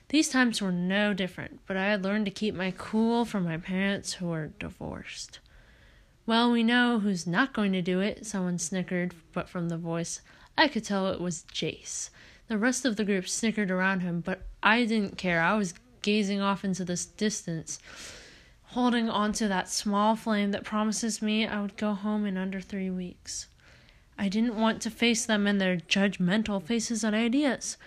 These 0.08 0.30
times 0.30 0.62
were 0.62 0.72
no 0.72 1.14
different, 1.14 1.60
but 1.68 1.76
I 1.76 1.88
had 1.88 2.06
learned 2.06 2.24
to 2.24 2.32
keep 2.32 2.56
my 2.56 2.74
cool 2.78 3.26
from 3.26 3.44
my 3.44 3.58
parents 3.58 4.14
who 4.14 4.28
were 4.28 4.52
divorced. 4.60 5.40
Well, 6.26 6.54
we 6.54 6.64
know 6.64 7.00
who's 7.00 7.28
not 7.28 7.52
going 7.52 7.74
to 7.74 7.82
do 7.82 8.00
it, 8.00 8.26
someone 8.26 8.60
snickered, 8.60 9.14
but 9.34 9.50
from 9.50 9.68
the 9.68 9.78
voice 9.78 10.22
I 10.58 10.68
could 10.68 10.84
tell 10.84 11.08
it 11.08 11.22
was 11.22 11.44
Jace. 11.54 12.10
The 12.48 12.58
rest 12.58 12.84
of 12.84 12.96
the 12.96 13.06
group 13.06 13.28
snickered 13.28 13.70
around 13.70 14.00
him, 14.00 14.22
but 14.22 14.42
I 14.64 14.86
didn't 14.86 15.18
care. 15.18 15.42
I 15.42 15.56
was 15.56 15.76
gazing 16.02 16.42
off 16.42 16.64
into 16.64 16.84
this 16.84 17.06
distance, 17.06 17.80
holding 18.64 19.10
on 19.10 19.34
to 19.34 19.48
that 19.48 19.70
small 19.70 20.16
flame 20.16 20.52
that 20.52 20.64
promises 20.64 21.22
me 21.22 21.46
I 21.46 21.62
would 21.62 21.78
go 21.78 21.94
home 21.94 22.26
in 22.26 22.38
under 22.38 22.60
three 22.60 22.90
weeks. 22.90 23.48
I 24.18 24.30
didn't 24.30 24.60
want 24.60 24.82
to 24.82 24.90
face 24.90 25.26
them 25.26 25.46
and 25.46 25.62
their 25.62 25.78
judgmental 25.78 26.64
faces 26.64 27.04
and 27.04 27.16
ideas. 27.16 27.78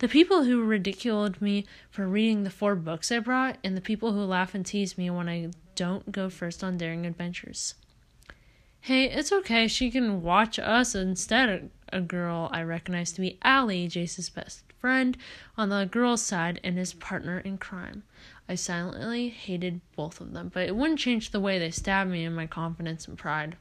The 0.00 0.08
people 0.08 0.44
who 0.44 0.62
ridiculed 0.62 1.40
me 1.40 1.64
for 1.90 2.06
reading 2.06 2.44
the 2.44 2.50
four 2.50 2.74
books 2.74 3.10
I 3.10 3.20
brought, 3.20 3.56
and 3.64 3.76
the 3.76 3.80
people 3.80 4.12
who 4.12 4.20
laugh 4.20 4.54
and 4.54 4.66
tease 4.66 4.98
me 4.98 5.08
when 5.08 5.28
I 5.28 5.50
don't 5.74 6.12
go 6.12 6.28
first 6.28 6.62
on 6.62 6.76
daring 6.76 7.06
adventures. 7.06 7.74
Hey, 8.80 9.04
it's 9.04 9.32
okay. 9.32 9.68
She 9.68 9.90
can 9.90 10.22
watch 10.22 10.58
us 10.58 10.94
instead, 10.94 11.70
a 11.92 12.00
girl 12.00 12.48
I 12.52 12.62
recognized 12.62 13.16
to 13.16 13.20
be 13.20 13.38
Allie, 13.42 13.88
Jace's 13.88 14.30
best 14.30 14.62
friend, 14.78 15.16
on 15.56 15.68
the 15.68 15.88
girl's 15.90 16.22
side 16.22 16.60
and 16.64 16.78
his 16.78 16.94
partner 16.94 17.38
in 17.40 17.58
crime. 17.58 18.04
I 18.48 18.54
silently 18.54 19.28
hated 19.28 19.80
both 19.94 20.20
of 20.20 20.32
them, 20.32 20.50
but 20.54 20.66
it 20.66 20.76
wouldn't 20.76 21.00
change 21.00 21.30
the 21.30 21.40
way 21.40 21.58
they 21.58 21.70
stabbed 21.70 22.10
me 22.10 22.24
in 22.24 22.34
my 22.34 22.46
confidence 22.46 23.06
and 23.06 23.18
pride. 23.18 23.56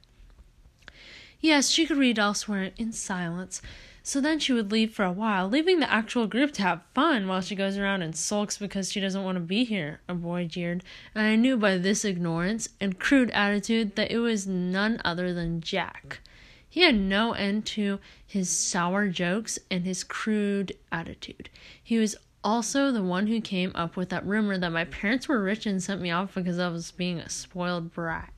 Yes, 1.40 1.70
she 1.70 1.86
could 1.86 1.98
read 1.98 2.18
elsewhere 2.18 2.72
in 2.78 2.92
silence, 2.94 3.62
so 4.08 4.22
then 4.22 4.40
she 4.40 4.54
would 4.54 4.72
leave 4.72 4.94
for 4.94 5.04
a 5.04 5.12
while, 5.12 5.50
leaving 5.50 5.82
the 5.82 5.92
actual 5.92 6.28
group 6.28 6.54
to 6.54 6.62
have 6.62 6.82
fun 6.94 7.28
while 7.28 7.42
she 7.42 7.58
goes 7.58 7.78
around 7.78 8.02
and 8.02 8.16
sulks 8.16 8.58
because 8.58 8.90
she 8.90 9.02
doesn't 9.02 9.26
want 9.26 9.36
to 9.36 9.42
be 9.42 9.66
here, 9.66 10.00
a 10.08 10.14
boy 10.14 10.46
jeered, 10.46 10.82
and 11.14 11.28
I 11.28 11.36
knew 11.36 11.58
by 11.58 11.78
this 11.78 12.06
ignorance 12.06 12.70
and 12.80 12.98
crude 12.98 13.30
attitude 13.32 13.98
that 13.98 14.10
it 14.10 14.20
was 14.20 14.48
none 14.48 15.02
other 15.04 15.34
than 15.34 15.60
Jack. 15.60 16.22
He 16.70 16.84
had 16.84 16.96
no 16.96 17.34
end 17.34 17.66
to 17.66 18.00
his 18.26 18.50
sour 18.50 19.10
jokes 19.10 19.60
and 19.70 19.84
his 19.84 20.06
crude 20.06 20.72
attitude. 20.90 21.50
He 21.84 21.98
was 21.98 22.16
also 22.46 22.94
the 22.94 23.04
one 23.04 23.28
who 23.28 23.42
came 23.42 23.74
up 23.76 23.98
with 23.98 24.08
that 24.08 24.26
rumor 24.26 24.58
that 24.58 24.72
my 24.72 24.86
parents 24.86 25.28
were 25.28 25.44
rich 25.44 25.66
and 25.66 25.84
sent 25.84 26.00
me 26.00 26.12
off 26.12 26.34
because 26.34 26.60
I 26.60 26.70
was 26.70 26.92
being 26.92 27.20
a 27.20 27.28
spoiled 27.28 27.94
brat. 27.94 28.32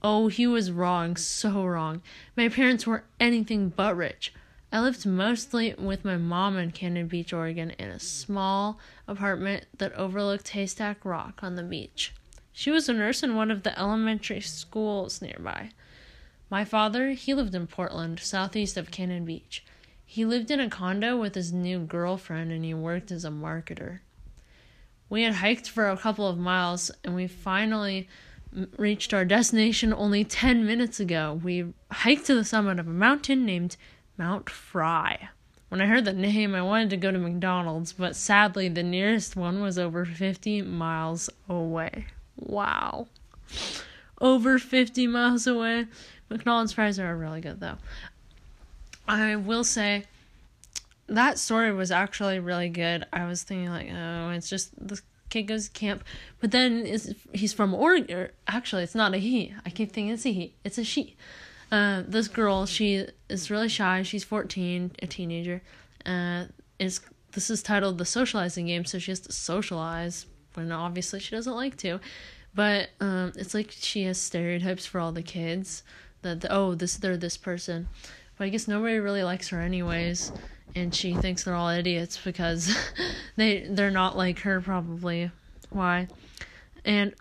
Oh, 0.00 0.28
he 0.28 0.46
was 0.46 0.70
wrong, 0.70 1.16
so 1.16 1.64
wrong. 1.64 2.02
My 2.36 2.48
parents 2.48 2.86
were 2.86 3.02
anything 3.18 3.70
but 3.70 3.96
rich. 3.96 4.32
I 4.72 4.80
lived 4.80 5.04
mostly 5.04 5.74
with 5.76 6.04
my 6.04 6.16
mom 6.16 6.56
in 6.56 6.70
Cannon 6.70 7.08
Beach, 7.08 7.32
Oregon, 7.32 7.70
in 7.70 7.88
a 7.88 7.98
small 7.98 8.78
apartment 9.08 9.66
that 9.78 9.92
overlooked 9.94 10.48
Haystack 10.50 11.04
Rock 11.04 11.40
on 11.42 11.56
the 11.56 11.64
beach. 11.64 12.12
She 12.52 12.70
was 12.70 12.88
a 12.88 12.92
nurse 12.92 13.22
in 13.22 13.34
one 13.34 13.50
of 13.50 13.64
the 13.64 13.76
elementary 13.78 14.40
schools 14.40 15.20
nearby. 15.20 15.70
My 16.50 16.64
father, 16.64 17.10
he 17.10 17.34
lived 17.34 17.54
in 17.54 17.66
Portland, 17.66 18.20
southeast 18.20 18.76
of 18.76 18.90
Cannon 18.92 19.24
Beach. 19.24 19.64
He 20.04 20.24
lived 20.24 20.50
in 20.50 20.60
a 20.60 20.68
condo 20.68 21.16
with 21.16 21.34
his 21.34 21.52
new 21.52 21.80
girlfriend 21.80 22.52
and 22.52 22.64
he 22.64 22.74
worked 22.74 23.10
as 23.10 23.24
a 23.24 23.30
marketer. 23.30 24.00
We 25.08 25.22
had 25.22 25.34
hiked 25.34 25.68
for 25.68 25.88
a 25.88 25.96
couple 25.96 26.28
of 26.28 26.38
miles 26.38 26.90
and 27.04 27.14
we 27.14 27.26
finally 27.26 28.08
reached 28.76 29.14
our 29.14 29.24
destination 29.24 29.92
only 29.92 30.24
10 30.24 30.66
minutes 30.66 31.00
ago. 31.00 31.40
We 31.42 31.72
hiked 31.90 32.26
to 32.26 32.34
the 32.34 32.44
summit 32.44 32.78
of 32.78 32.88
a 32.88 32.92
mountain 32.92 33.44
named 33.44 33.76
Mount 34.20 34.50
Fry. 34.50 35.30
When 35.70 35.80
I 35.80 35.86
heard 35.86 36.04
the 36.04 36.12
name, 36.12 36.54
I 36.54 36.60
wanted 36.60 36.90
to 36.90 36.98
go 36.98 37.10
to 37.10 37.18
McDonald's, 37.18 37.94
but 37.94 38.14
sadly, 38.14 38.68
the 38.68 38.82
nearest 38.82 39.34
one 39.34 39.62
was 39.62 39.78
over 39.78 40.04
50 40.04 40.60
miles 40.60 41.30
away. 41.48 42.04
Wow. 42.36 43.08
Over 44.20 44.58
50 44.58 45.06
miles 45.06 45.46
away. 45.46 45.86
McDonald's 46.28 46.74
fries 46.74 46.98
are 46.98 47.16
really 47.16 47.40
good 47.40 47.60
though. 47.60 47.78
I 49.08 49.36
will 49.36 49.64
say 49.64 50.04
that 51.08 51.38
story 51.38 51.72
was 51.72 51.90
actually 51.90 52.40
really 52.40 52.68
good. 52.68 53.06
I 53.14 53.26
was 53.26 53.42
thinking 53.42 53.70
like, 53.70 53.88
oh, 53.90 54.32
it's 54.32 54.50
just 54.50 54.70
the 54.76 55.00
kid 55.30 55.44
goes 55.44 55.68
to 55.68 55.70
camp, 55.70 56.04
but 56.40 56.50
then 56.50 56.84
he's 57.32 57.54
from 57.54 57.72
Oregon. 57.72 58.28
Actually, 58.46 58.82
it's 58.82 58.94
not 58.94 59.14
a 59.14 59.18
he. 59.18 59.54
I 59.64 59.70
keep 59.70 59.92
thinking 59.92 60.12
it's 60.12 60.26
a 60.26 60.32
he. 60.32 60.52
It's 60.62 60.76
a 60.76 60.84
she. 60.84 61.16
Uh, 61.70 62.02
this 62.06 62.28
girl, 62.28 62.66
she 62.66 63.06
is 63.28 63.50
really 63.50 63.68
shy. 63.68 64.02
She's 64.02 64.24
fourteen, 64.24 64.92
a 65.02 65.06
teenager. 65.06 65.62
Uh, 66.04 66.46
is 66.78 67.00
this 67.32 67.50
is 67.50 67.62
titled 67.62 67.98
the 67.98 68.04
socializing 68.04 68.66
game, 68.66 68.84
so 68.84 68.98
she 68.98 69.12
has 69.12 69.20
to 69.20 69.32
socialize 69.32 70.26
when 70.54 70.72
obviously 70.72 71.20
she 71.20 71.36
doesn't 71.36 71.54
like 71.54 71.76
to. 71.78 72.00
But 72.52 72.90
um, 73.00 73.32
it's 73.36 73.54
like 73.54 73.70
she 73.70 74.04
has 74.04 74.18
stereotypes 74.20 74.84
for 74.84 74.98
all 74.98 75.12
the 75.12 75.22
kids 75.22 75.84
that 76.22 76.40
the, 76.40 76.52
oh 76.52 76.74
this 76.74 76.96
they're 76.96 77.16
this 77.16 77.36
person 77.36 77.88
but 78.36 78.44
i 78.44 78.48
guess 78.48 78.68
nobody 78.68 78.98
really 78.98 79.22
likes 79.22 79.48
her 79.48 79.60
anyways 79.60 80.32
and 80.74 80.94
she 80.94 81.14
thinks 81.14 81.44
they're 81.44 81.54
all 81.54 81.68
idiots 81.68 82.18
because 82.22 82.74
they 83.36 83.66
they're 83.70 83.90
not 83.90 84.16
like 84.16 84.40
her 84.40 84.60
probably 84.60 85.30
why 85.70 86.08
and 86.84 87.14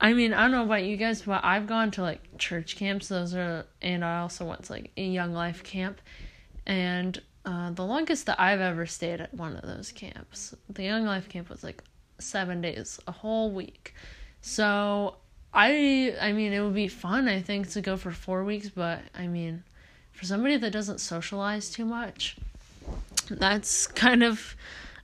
I 0.00 0.14
mean, 0.14 0.32
I 0.32 0.42
don't 0.42 0.52
know 0.52 0.62
about 0.62 0.84
you 0.84 0.96
guys, 0.96 1.22
but 1.22 1.44
I've 1.44 1.66
gone 1.66 1.90
to 1.92 2.02
like 2.02 2.38
church 2.38 2.76
camps. 2.76 3.08
Those 3.08 3.34
are, 3.34 3.66
and 3.82 4.04
I 4.04 4.20
also 4.20 4.46
went 4.46 4.64
to 4.64 4.72
like 4.72 4.90
a 4.96 5.04
Young 5.04 5.34
Life 5.34 5.62
camp, 5.62 6.00
and 6.66 7.20
uh, 7.44 7.70
the 7.72 7.84
longest 7.84 8.26
that 8.26 8.40
I've 8.40 8.60
ever 8.60 8.86
stayed 8.86 9.20
at 9.20 9.34
one 9.34 9.56
of 9.56 9.62
those 9.62 9.92
camps, 9.92 10.54
the 10.70 10.84
Young 10.84 11.04
Life 11.04 11.28
camp 11.28 11.50
was 11.50 11.62
like 11.62 11.82
seven 12.18 12.62
days, 12.62 12.98
a 13.06 13.12
whole 13.12 13.50
week. 13.50 13.94
So 14.40 15.16
I, 15.52 16.16
I 16.20 16.32
mean, 16.32 16.52
it 16.52 16.60
would 16.60 16.74
be 16.74 16.88
fun. 16.88 17.28
I 17.28 17.42
think 17.42 17.70
to 17.72 17.82
go 17.82 17.96
for 17.96 18.10
four 18.10 18.44
weeks, 18.44 18.70
but 18.70 19.00
I 19.14 19.26
mean, 19.26 19.64
for 20.12 20.24
somebody 20.24 20.56
that 20.56 20.70
doesn't 20.70 21.00
socialize 21.00 21.70
too 21.70 21.84
much, 21.84 22.36
that's 23.28 23.86
kind 23.86 24.22
of, 24.22 24.56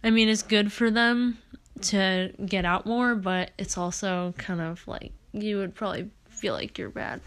I 0.02 0.10
mean, 0.10 0.28
it's 0.28 0.42
good 0.42 0.72
for 0.72 0.90
them 0.90 1.38
to 1.82 2.32
get 2.44 2.64
out 2.64 2.86
more, 2.86 3.14
but 3.14 3.50
it's 3.58 3.76
also 3.76 4.34
kind 4.38 4.60
of 4.60 4.86
like 4.86 5.12
you 5.32 5.58
would 5.58 5.74
probably 5.74 6.10
feel 6.28 6.54
like 6.54 6.78
you're 6.78 6.90
bad, 6.90 7.20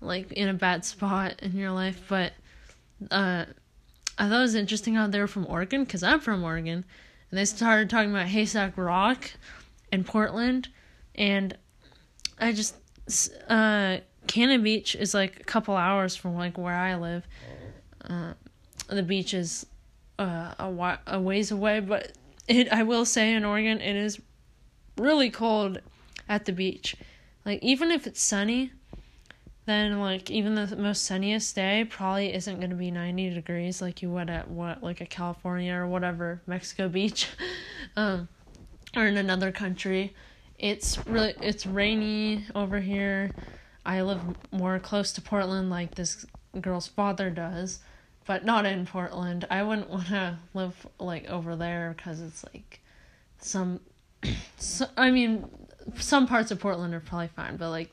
like 0.00 0.32
in 0.32 0.48
a 0.48 0.54
bad 0.54 0.84
spot 0.84 1.34
in 1.40 1.52
your 1.52 1.72
life. 1.72 2.02
But 2.08 2.32
uh, 3.10 3.44
I 4.18 4.28
thought 4.28 4.38
it 4.38 4.42
was 4.42 4.54
interesting 4.54 4.94
how 4.94 5.06
they 5.06 5.20
were 5.20 5.26
from 5.26 5.46
Oregon 5.46 5.84
because 5.84 6.02
I'm 6.02 6.20
from 6.20 6.42
Oregon, 6.42 6.84
and 7.30 7.38
they 7.38 7.44
started 7.44 7.90
talking 7.90 8.10
about 8.10 8.26
Haystack 8.26 8.76
Rock 8.76 9.30
in 9.92 10.04
Portland, 10.04 10.68
and 11.14 11.56
I 12.38 12.52
just 12.52 12.76
uh, 13.48 13.98
Cannon 14.26 14.62
Beach 14.62 14.94
is 14.94 15.14
like 15.14 15.40
a 15.40 15.44
couple 15.44 15.76
hours 15.76 16.16
from 16.16 16.34
like 16.34 16.58
where 16.58 16.74
I 16.74 16.96
live. 16.96 17.26
Uh, 18.08 18.34
the 18.88 19.02
beach 19.02 19.34
is 19.34 19.66
uh, 20.18 20.54
a, 20.58 20.98
a 21.06 21.20
ways 21.20 21.50
away, 21.50 21.80
but 21.80 22.12
it 22.48 22.72
I 22.72 22.82
will 22.82 23.04
say 23.04 23.34
in 23.34 23.44
Oregon 23.44 23.80
it 23.80 23.96
is 23.96 24.20
really 24.96 25.30
cold 25.30 25.80
at 26.28 26.44
the 26.44 26.52
beach. 26.52 26.96
Like 27.44 27.62
even 27.62 27.90
if 27.90 28.06
it's 28.06 28.22
sunny, 28.22 28.72
then 29.66 30.00
like 30.00 30.30
even 30.30 30.54
the 30.54 30.76
most 30.76 31.04
sunniest 31.04 31.54
day 31.54 31.86
probably 31.88 32.32
isn't 32.34 32.58
going 32.58 32.70
to 32.70 32.76
be 32.76 32.90
90 32.90 33.30
degrees 33.30 33.80
like 33.80 34.02
you 34.02 34.10
would 34.10 34.30
at 34.30 34.48
what 34.48 34.82
like 34.82 35.00
a 35.00 35.06
California 35.06 35.74
or 35.74 35.86
whatever 35.86 36.42
Mexico 36.46 36.88
Beach 36.88 37.28
um 37.96 38.28
or 38.96 39.06
in 39.06 39.16
another 39.16 39.50
country. 39.50 40.14
It's 40.58 41.04
really 41.06 41.34
it's 41.40 41.66
rainy 41.66 42.46
over 42.54 42.80
here. 42.80 43.30
I 43.86 44.02
live 44.02 44.20
more 44.50 44.78
close 44.78 45.12
to 45.12 45.20
Portland 45.20 45.68
like 45.70 45.94
this 45.94 46.24
girl's 46.60 46.86
father 46.86 47.30
does 47.30 47.80
but 48.26 48.44
not 48.44 48.66
in 48.66 48.86
Portland. 48.86 49.46
I 49.50 49.62
wouldn't 49.62 49.90
want 49.90 50.08
to 50.08 50.38
live 50.54 50.86
like 50.98 51.28
over 51.28 51.56
there 51.56 51.94
because 51.96 52.20
it's 52.20 52.44
like 52.52 52.80
some, 53.38 53.80
so, 54.56 54.86
I 54.96 55.10
mean, 55.10 55.48
some 55.96 56.26
parts 56.26 56.50
of 56.50 56.60
Portland 56.60 56.94
are 56.94 57.00
probably 57.00 57.28
fine, 57.28 57.56
but 57.56 57.70
like 57.70 57.90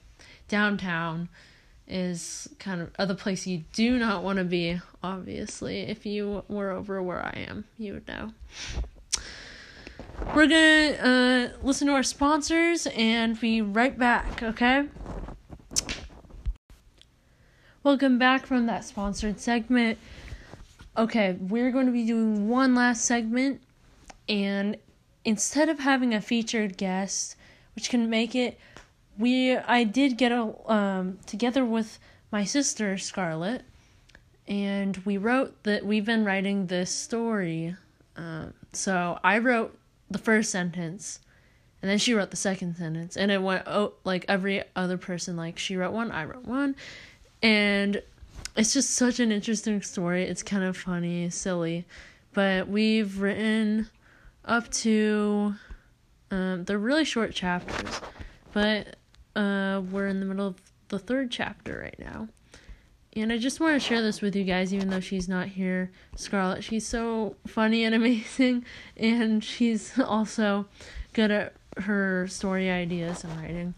downtown 0.47 1.29
is 1.87 2.47
kind 2.59 2.89
of 2.97 3.07
the 3.07 3.15
place 3.15 3.45
you 3.45 3.63
do 3.73 3.99
not 3.99 4.23
want 4.23 4.37
to 4.37 4.45
be. 4.45 4.79
Obviously, 5.03 5.81
if 5.81 6.05
you 6.05 6.43
were 6.47 6.71
over 6.71 7.01
where 7.03 7.23
I 7.23 7.45
am, 7.49 7.65
you 7.77 7.93
would 7.93 8.07
know. 8.07 8.31
We're 10.33 10.47
gonna 10.47 11.51
uh, 11.53 11.57
listen 11.63 11.87
to 11.87 11.93
our 11.93 12.03
sponsors 12.03 12.87
and 12.95 13.37
be 13.39 13.61
right 13.61 13.97
back. 13.97 14.41
Okay. 14.41 14.85
Welcome 17.83 18.19
back 18.19 18.45
from 18.45 18.67
that 18.67 18.85
sponsored 18.85 19.39
segment. 19.39 19.97
Okay, 20.97 21.37
we're 21.39 21.71
going 21.71 21.85
to 21.85 21.91
be 21.91 22.05
doing 22.05 22.49
one 22.49 22.75
last 22.75 23.05
segment, 23.05 23.61
and 24.27 24.75
instead 25.23 25.69
of 25.69 25.79
having 25.79 26.13
a 26.13 26.19
featured 26.19 26.75
guest, 26.77 27.37
which 27.75 27.89
can 27.89 28.09
make 28.09 28.35
it, 28.35 28.59
we 29.17 29.55
I 29.55 29.85
did 29.85 30.17
get 30.17 30.33
a 30.33 30.53
um 30.69 31.19
together 31.25 31.63
with 31.63 31.97
my 32.29 32.43
sister 32.43 32.97
Scarlett, 32.97 33.63
and 34.47 34.97
we 35.05 35.17
wrote 35.17 35.63
that 35.63 35.85
we've 35.85 36.05
been 36.05 36.25
writing 36.25 36.67
this 36.67 36.91
story. 36.91 37.75
Um, 38.17 38.53
so 38.73 39.17
I 39.23 39.37
wrote 39.37 39.77
the 40.09 40.17
first 40.17 40.51
sentence, 40.51 41.19
and 41.81 41.89
then 41.89 41.99
she 41.99 42.13
wrote 42.13 42.31
the 42.31 42.37
second 42.37 42.75
sentence, 42.75 43.15
and 43.15 43.31
it 43.31 43.41
went 43.41 43.63
oh 43.65 43.93
like 44.03 44.25
every 44.27 44.63
other 44.75 44.97
person 44.97 45.37
like 45.37 45.57
she 45.57 45.77
wrote 45.77 45.93
one, 45.93 46.11
I 46.11 46.25
wrote 46.25 46.45
one, 46.45 46.75
and 47.41 48.01
it's 48.55 48.73
just 48.73 48.91
such 48.91 49.19
an 49.19 49.31
interesting 49.31 49.81
story. 49.81 50.23
It's 50.23 50.43
kind 50.43 50.63
of 50.63 50.75
funny, 50.75 51.29
silly, 51.29 51.85
but 52.33 52.67
we've 52.67 53.19
written 53.19 53.89
up 54.45 54.69
to 54.71 55.55
um, 56.31 56.65
they're 56.65 56.79
really 56.79 57.05
short 57.05 57.33
chapters, 57.33 58.01
but 58.53 58.95
uh, 59.35 59.81
we're 59.91 60.07
in 60.07 60.19
the 60.19 60.25
middle 60.25 60.47
of 60.47 60.55
the 60.89 60.99
third 60.99 61.31
chapter 61.31 61.79
right 61.79 61.99
now. 61.99 62.27
And 63.13 63.31
I 63.33 63.37
just 63.37 63.59
want 63.59 63.73
to 63.73 63.79
share 63.79 64.01
this 64.01 64.21
with 64.21 64.35
you 64.35 64.45
guys, 64.45 64.73
even 64.73 64.89
though 64.89 65.01
she's 65.01 65.27
not 65.27 65.49
here. 65.49 65.91
Scarlett, 66.15 66.63
she's 66.63 66.87
so 66.87 67.35
funny 67.45 67.83
and 67.83 67.93
amazing, 67.95 68.65
and 68.95 69.43
she's 69.43 69.97
also 69.99 70.67
good 71.13 71.31
at 71.31 71.53
her 71.77 72.27
story 72.27 72.69
ideas 72.69 73.23
and 73.23 73.37
writing. 73.41 73.73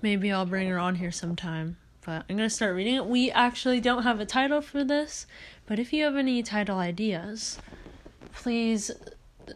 Maybe 0.00 0.32
I'll 0.32 0.46
bring 0.46 0.68
her 0.68 0.78
on 0.78 0.96
here 0.96 1.12
sometime 1.12 1.76
but 2.04 2.24
I'm 2.28 2.36
going 2.36 2.48
to 2.48 2.54
start 2.54 2.74
reading 2.74 2.94
it. 2.94 3.06
We 3.06 3.30
actually 3.30 3.80
don't 3.80 4.02
have 4.02 4.20
a 4.20 4.26
title 4.26 4.60
for 4.60 4.84
this, 4.84 5.26
but 5.66 5.78
if 5.78 5.92
you 5.92 6.04
have 6.04 6.16
any 6.16 6.42
title 6.42 6.78
ideas, 6.78 7.58
please 8.34 8.90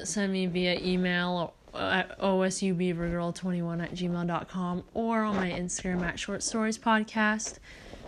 send 0.05 0.33
me 0.33 0.47
via 0.47 0.79
email 0.81 1.55
at 1.75 2.19
osubbeavergirl21 2.19 3.83
at 3.83 3.95
gmail.com 3.95 4.85
or 4.95 5.23
on 5.23 5.37
my 5.37 5.51
Instagram 5.51 6.03
at 6.03 6.19
Short 6.19 6.43
Stories 6.43 6.79
Podcast. 6.79 7.59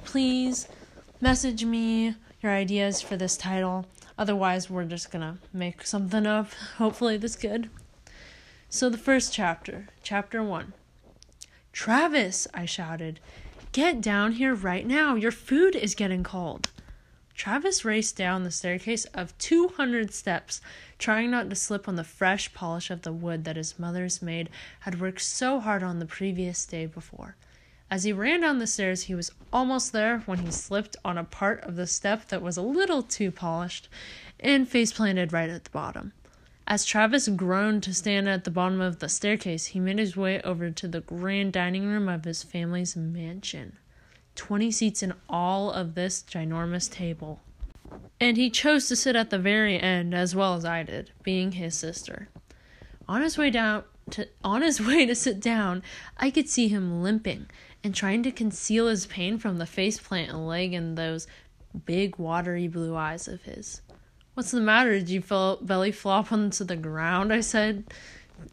Please 0.04 0.68
message 1.20 1.64
me 1.64 2.14
your 2.42 2.52
ideas 2.52 3.00
for 3.00 3.16
this 3.16 3.36
title. 3.36 3.86
Otherwise, 4.16 4.70
we're 4.70 4.84
just 4.84 5.10
going 5.10 5.22
to 5.22 5.38
make 5.52 5.86
something 5.86 6.26
up, 6.26 6.52
hopefully, 6.78 7.16
this 7.16 7.36
good. 7.36 7.70
So, 8.68 8.88
the 8.88 8.98
first 8.98 9.32
chapter, 9.32 9.88
chapter 10.02 10.42
one. 10.42 10.72
Travis, 11.72 12.48
I 12.52 12.64
shouted. 12.64 13.20
Get 13.72 14.00
down 14.00 14.32
here 14.32 14.54
right 14.54 14.86
now. 14.86 15.14
Your 15.14 15.30
food 15.30 15.76
is 15.76 15.94
getting 15.94 16.24
cold. 16.24 16.70
Travis 17.34 17.84
raced 17.84 18.16
down 18.16 18.42
the 18.42 18.50
staircase 18.50 19.04
of 19.06 19.36
200 19.38 20.12
steps, 20.12 20.60
trying 20.98 21.30
not 21.30 21.50
to 21.50 21.54
slip 21.54 21.86
on 21.86 21.96
the 21.96 22.02
fresh 22.02 22.52
polish 22.54 22.90
of 22.90 23.02
the 23.02 23.12
wood 23.12 23.44
that 23.44 23.56
his 23.56 23.78
mother's 23.78 24.22
maid 24.22 24.48
had 24.80 25.00
worked 25.00 25.20
so 25.20 25.60
hard 25.60 25.82
on 25.82 25.98
the 25.98 26.06
previous 26.06 26.64
day 26.64 26.86
before. 26.86 27.36
As 27.90 28.04
he 28.04 28.12
ran 28.12 28.40
down 28.40 28.58
the 28.58 28.66
stairs, 28.66 29.02
he 29.04 29.14
was 29.14 29.30
almost 29.52 29.92
there 29.92 30.20
when 30.20 30.38
he 30.38 30.50
slipped 30.50 30.96
on 31.04 31.16
a 31.16 31.24
part 31.24 31.62
of 31.62 31.76
the 31.76 31.86
step 31.86 32.28
that 32.28 32.42
was 32.42 32.56
a 32.56 32.62
little 32.62 33.02
too 33.02 33.30
polished 33.30 33.88
and 34.40 34.68
face 34.68 34.92
planted 34.92 35.32
right 35.32 35.50
at 35.50 35.64
the 35.64 35.70
bottom. 35.70 36.12
As 36.70 36.84
Travis 36.84 37.28
groaned 37.28 37.82
to 37.84 37.94
stand 37.94 38.28
at 38.28 38.44
the 38.44 38.50
bottom 38.50 38.82
of 38.82 38.98
the 38.98 39.08
staircase, 39.08 39.68
he 39.68 39.80
made 39.80 39.98
his 39.98 40.18
way 40.18 40.42
over 40.42 40.70
to 40.70 40.86
the 40.86 41.00
grand 41.00 41.54
dining 41.54 41.86
room 41.86 42.10
of 42.10 42.24
his 42.24 42.42
family's 42.42 42.94
mansion. 42.94 43.78
Twenty 44.34 44.70
seats 44.70 45.02
in 45.02 45.14
all 45.30 45.72
of 45.72 45.94
this 45.94 46.22
ginormous 46.22 46.90
table. 46.90 47.40
And 48.20 48.36
he 48.36 48.50
chose 48.50 48.86
to 48.88 48.96
sit 48.96 49.16
at 49.16 49.30
the 49.30 49.38
very 49.38 49.80
end 49.80 50.14
as 50.14 50.36
well 50.36 50.56
as 50.56 50.66
I 50.66 50.82
did, 50.82 51.10
being 51.22 51.52
his 51.52 51.74
sister. 51.74 52.28
On 53.08 53.22
his 53.22 53.38
way 53.38 53.48
down 53.48 53.84
to 54.10 54.28
on 54.44 54.60
his 54.60 54.78
way 54.86 55.06
to 55.06 55.14
sit 55.14 55.40
down, 55.40 55.82
I 56.18 56.30
could 56.30 56.50
see 56.50 56.68
him 56.68 57.02
limping 57.02 57.46
and 57.82 57.94
trying 57.94 58.22
to 58.24 58.30
conceal 58.30 58.88
his 58.88 59.06
pain 59.06 59.38
from 59.38 59.56
the 59.56 59.64
faceplant 59.64 60.28
and 60.28 60.46
leg 60.46 60.74
and 60.74 60.98
those 60.98 61.26
big 61.86 62.18
watery 62.18 62.68
blue 62.68 62.94
eyes 62.94 63.26
of 63.26 63.44
his. 63.44 63.80
What's 64.38 64.52
the 64.52 64.60
matter? 64.60 64.92
Did 64.96 65.10
you 65.10 65.20
feel 65.20 65.56
belly 65.56 65.90
flop 65.90 66.30
onto 66.30 66.62
the 66.62 66.76
ground? 66.76 67.32
I 67.32 67.40
said. 67.40 67.82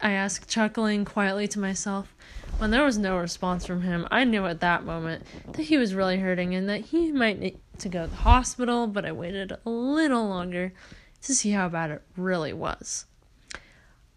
I 0.02 0.14
asked, 0.14 0.50
chuckling 0.50 1.06
quietly 1.06 1.48
to 1.50 1.60
myself. 1.60 2.12
When 2.58 2.72
there 2.72 2.84
was 2.84 2.98
no 2.98 3.20
response 3.20 3.68
from 3.68 3.84
him, 3.84 4.08
I 4.10 4.24
knew 4.24 4.48
at 4.48 4.62
that 4.62 4.84
moment 4.84 5.28
that 5.52 5.62
he 5.62 5.78
was 5.78 5.94
really 5.94 6.18
hurting 6.18 6.56
and 6.56 6.68
that 6.68 6.86
he 6.86 7.12
might 7.12 7.38
need 7.38 7.60
to 7.78 7.88
go 7.88 8.06
to 8.06 8.10
the 8.10 8.16
hospital, 8.16 8.88
but 8.88 9.06
I 9.06 9.12
waited 9.12 9.52
a 9.52 9.70
little 9.70 10.28
longer 10.28 10.74
to 11.22 11.36
see 11.36 11.52
how 11.52 11.70
bad 11.70 11.92
it 11.92 12.02
really 12.18 12.52
was. 12.52 13.06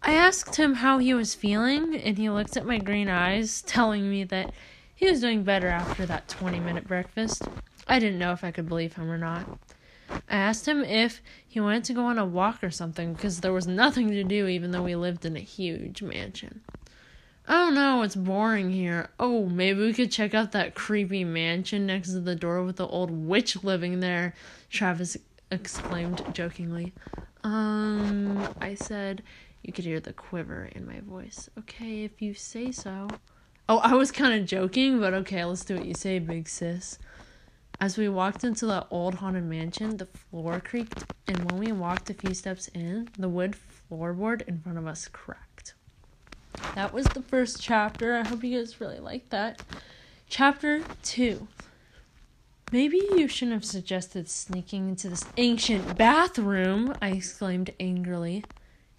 I 0.01 0.13
asked 0.15 0.55
him 0.55 0.73
how 0.73 0.97
he 0.97 1.13
was 1.13 1.35
feeling, 1.35 1.95
and 1.95 2.17
he 2.17 2.31
looked 2.31 2.57
at 2.57 2.65
my 2.65 2.79
green 2.79 3.09
eyes, 3.09 3.61
telling 3.61 4.09
me 4.09 4.23
that 4.23 4.53
he 4.95 5.07
was 5.07 5.21
doing 5.21 5.43
better 5.43 5.67
after 5.67 6.07
that 6.07 6.29
20 6.29 6.61
minute 6.61 6.87
breakfast. 6.87 7.43
I 7.87 7.99
didn't 7.99 8.17
know 8.17 8.31
if 8.31 8.43
I 8.43 8.49
could 8.49 8.67
believe 8.67 8.95
him 8.95 9.11
or 9.11 9.19
not. 9.19 9.59
I 10.29 10.35
asked 10.35 10.67
him 10.67 10.83
if 10.83 11.21
he 11.47 11.59
wanted 11.59 11.83
to 11.85 11.93
go 11.93 12.05
on 12.05 12.17
a 12.17 12.25
walk 12.25 12.63
or 12.63 12.71
something 12.71 13.13
because 13.13 13.41
there 13.41 13.53
was 13.53 13.67
nothing 13.67 14.09
to 14.11 14.23
do 14.23 14.47
even 14.47 14.71
though 14.71 14.83
we 14.83 14.95
lived 14.95 15.25
in 15.25 15.35
a 15.35 15.41
huge 15.41 16.01
mansion. 16.01 16.61
Oh 17.47 17.71
no, 17.71 18.03
it's 18.03 18.15
boring 18.15 18.71
here. 18.71 19.09
Oh, 19.19 19.47
maybe 19.47 19.79
we 19.81 19.93
could 19.93 20.11
check 20.11 20.35
out 20.35 20.51
that 20.51 20.75
creepy 20.75 21.23
mansion 21.23 21.87
next 21.87 22.09
to 22.09 22.19
the 22.19 22.35
door 22.35 22.63
with 22.63 22.75
the 22.75 22.85
old 22.85 23.09
witch 23.09 23.63
living 23.63 24.01
there, 24.01 24.35
Travis 24.69 25.17
exclaimed 25.49 26.23
jokingly. 26.31 26.93
Um, 27.43 28.53
I 28.61 28.75
said, 28.75 29.23
you 29.63 29.73
could 29.73 29.85
hear 29.85 29.99
the 29.99 30.13
quiver 30.13 30.69
in 30.73 30.85
my 30.85 30.99
voice. 30.99 31.49
Okay, 31.57 32.03
if 32.03 32.21
you 32.21 32.35
say 32.35 32.71
so. 32.71 33.07
Oh, 33.67 33.79
I 33.79 33.95
was 33.95 34.11
kind 34.11 34.39
of 34.39 34.47
joking, 34.47 34.99
but 34.99 35.13
okay, 35.13 35.43
let's 35.43 35.65
do 35.65 35.75
what 35.75 35.85
you 35.85 35.93
say, 35.93 36.19
big 36.19 36.47
sis. 36.47 36.99
As 37.81 37.97
we 37.97 38.09
walked 38.09 38.43
into 38.43 38.65
the 38.65 38.85
old 38.91 39.15
haunted 39.15 39.45
mansion, 39.45 39.95
the 39.95 40.05
floor 40.05 40.59
creaked, 40.59 41.05
and 41.27 41.49
when 41.49 41.61
we 41.61 41.71
walked 41.71 42.09
a 42.09 42.13
few 42.13 42.33
steps 42.33 42.67
in, 42.69 43.07
the 43.17 43.29
wood 43.29 43.55
floorboard 43.55 44.41
in 44.49 44.59
front 44.59 44.77
of 44.77 44.85
us 44.85 45.07
cracked. 45.07 45.75
That 46.75 46.93
was 46.93 47.05
the 47.05 47.21
first 47.21 47.61
chapter. 47.61 48.17
I 48.17 48.27
hope 48.27 48.43
you 48.43 48.57
guys 48.59 48.81
really 48.81 48.99
liked 48.99 49.29
that. 49.29 49.61
Chapter 50.27 50.81
2. 51.03 51.47
Maybe 52.73 53.01
you 53.15 53.29
shouldn't 53.29 53.55
have 53.55 53.65
suggested 53.65 54.29
sneaking 54.29 54.89
into 54.89 55.07
this 55.07 55.25
ancient 55.37 55.97
bathroom, 55.97 56.93
I 57.01 57.11
exclaimed 57.11 57.71
angrily. 57.79 58.43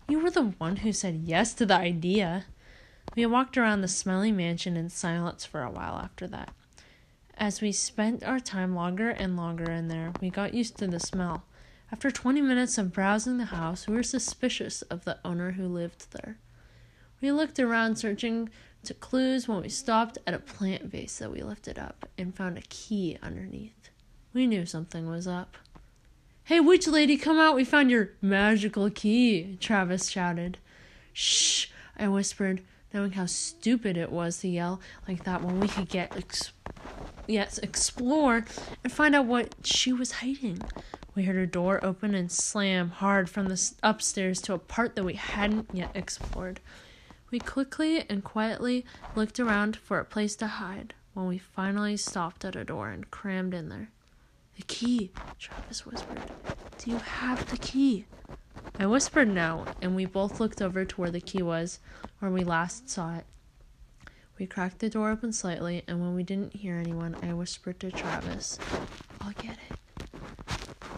You 0.09 0.21
were 0.21 0.31
the 0.31 0.55
one 0.59 0.77
who 0.77 0.93
said 0.95 1.23
yes 1.27 1.53
to 1.55 1.67
the 1.67 1.77
idea. 1.77 2.47
We 3.15 3.27
walked 3.27 3.59
around 3.59 3.83
the 3.83 3.89
smelly 3.89 4.33
mansion 4.33 4.79
in 4.79 4.89
silence 4.89 5.45
for 5.45 5.63
a 5.63 5.71
while 5.71 5.97
after 5.99 6.27
that. 6.29 6.55
As 7.41 7.63
we 7.63 7.73
spent 7.73 8.23
our 8.23 8.39
time 8.39 8.75
longer 8.75 9.09
and 9.09 9.35
longer 9.35 9.71
in 9.71 9.89
there, 9.89 10.13
we 10.21 10.29
got 10.29 10.53
used 10.53 10.77
to 10.77 10.87
the 10.87 11.01
smell. 11.01 11.45
After 11.91 12.11
20 12.11 12.43
minutes 12.43 12.77
of 12.77 12.93
browsing 12.93 13.39
the 13.39 13.47
house, 13.47 13.89
we 13.89 13.95
were 13.95 14.03
suspicious 14.03 14.83
of 14.83 15.07
the 15.07 15.17
owner 15.25 15.53
who 15.53 15.67
lived 15.67 16.13
there. 16.13 16.37
We 17.23 17.33
looked 17.33 17.59
around 17.59 17.97
searching 17.97 18.51
to 18.85 18.93
clues 18.93 19.49
when 19.49 19.63
we 19.63 19.71
stopped 19.71 20.19
at 20.27 20.35
a 20.35 20.39
plant 20.39 20.85
vase 20.85 21.17
that 21.17 21.33
we 21.33 21.43
lifted 21.43 21.79
up 21.79 22.11
and 22.19 22.35
found 22.35 22.59
a 22.59 22.63
key 22.69 23.17
underneath. 23.23 23.89
We 24.35 24.47
knew 24.47 24.67
something 24.67 25.09
was 25.09 25.27
up. 25.27 25.57
Hey, 26.45 26.61
witch 26.61 26.87
lady, 26.89 27.17
come 27.17 27.39
out! 27.39 27.57
We 27.57 27.65
found 27.65 27.91
your 27.91 28.11
magical 28.21 28.91
key, 28.91 29.57
Travis 29.61 30.11
shouted. 30.11 30.59
Shh, 31.15 31.69
I 31.99 32.07
whispered, 32.09 32.61
knowing 32.93 33.13
how 33.13 33.25
stupid 33.27 33.97
it 33.97 34.13
was 34.13 34.39
to 34.41 34.49
yell 34.49 34.81
like 35.09 35.25
that 35.25 35.43
when 35.43 35.59
we 35.59 35.69
could 35.69 35.89
get 35.89 36.15
ex- 36.17 36.53
yes, 37.31 37.59
explore 37.59 38.45
and 38.83 38.93
find 38.93 39.15
out 39.15 39.27
what 39.27 39.55
she 39.65 39.93
was 39.93 40.13
hiding. 40.13 40.63
We 41.15 41.25
heard 41.25 41.37
her 41.37 41.47
door 41.47 41.85
open 41.85 42.15
and 42.15 42.31
slam 42.31 42.91
hard 42.91 43.29
from 43.29 43.47
the 43.47 43.73
upstairs 43.83 44.41
to 44.43 44.55
a 44.55 44.59
part 44.59 44.97
that 44.97 45.05
we 45.05 45.15
hadn't 45.15 45.69
yet 45.73 45.91
explored. 45.95 46.61
We 47.31 47.39
quickly 47.39 48.05
and 48.09 48.25
quietly 48.25 48.85
looked 49.15 49.39
around 49.39 49.77
for 49.77 49.99
a 49.99 50.05
place 50.05 50.37
to 50.37 50.47
hide 50.47 50.95
when 51.15 51.27
we 51.27 51.39
finally 51.39 51.97
stopped 51.97 52.45
at 52.45 52.57
a 52.57 52.65
door 52.65 52.91
and 52.91 53.11
crammed 53.11 53.55
in 53.55 53.69
there. 53.69 53.91
The 54.57 54.63
key, 54.63 55.11
Travis 55.39 55.87
whispered. 55.87 56.23
Do 56.79 56.91
you 56.91 56.99
have 56.99 57.51
the 57.51 57.57
key? 57.57 58.07
I 58.79 58.87
whispered 58.87 59.29
no, 59.29 59.67
and 59.81 59.95
we 59.95 60.07
both 60.07 60.41
looked 60.41 60.63
over 60.63 60.85
to 60.85 61.01
where 61.01 61.11
the 61.11 61.21
key 61.21 61.43
was, 61.43 61.81
where 62.19 62.31
we 62.31 62.45
last 62.45 62.89
saw 62.89 63.17
it. 63.17 63.27
We 64.41 64.47
cracked 64.47 64.79
the 64.79 64.89
door 64.89 65.11
open 65.11 65.35
slightly, 65.35 65.85
and 65.87 66.01
when 66.01 66.15
we 66.15 66.23
didn't 66.23 66.57
hear 66.57 66.79
anyone, 66.79 67.15
I 67.23 67.35
whispered 67.35 67.79
to 67.81 67.91
Travis, 67.91 68.59
I'll 69.21 69.33
get 69.33 69.59
it. 69.69 70.09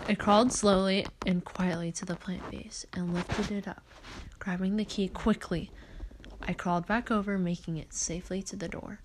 I 0.07 0.15
crawled 0.15 0.53
slowly 0.53 1.07
and 1.27 1.45
quietly 1.45 1.91
to 1.91 2.05
the 2.05 2.15
plant 2.15 2.49
base 2.53 2.87
and 2.93 3.13
lifted 3.13 3.51
it 3.51 3.67
up, 3.67 3.83
grabbing 4.39 4.77
the 4.77 4.85
key 4.85 5.09
quickly. 5.09 5.73
I 6.41 6.53
crawled 6.53 6.87
back 6.87 7.11
over, 7.11 7.37
making 7.37 7.79
it 7.79 7.93
safely 7.93 8.43
to 8.45 8.55
the 8.55 8.69
door. 8.69 9.01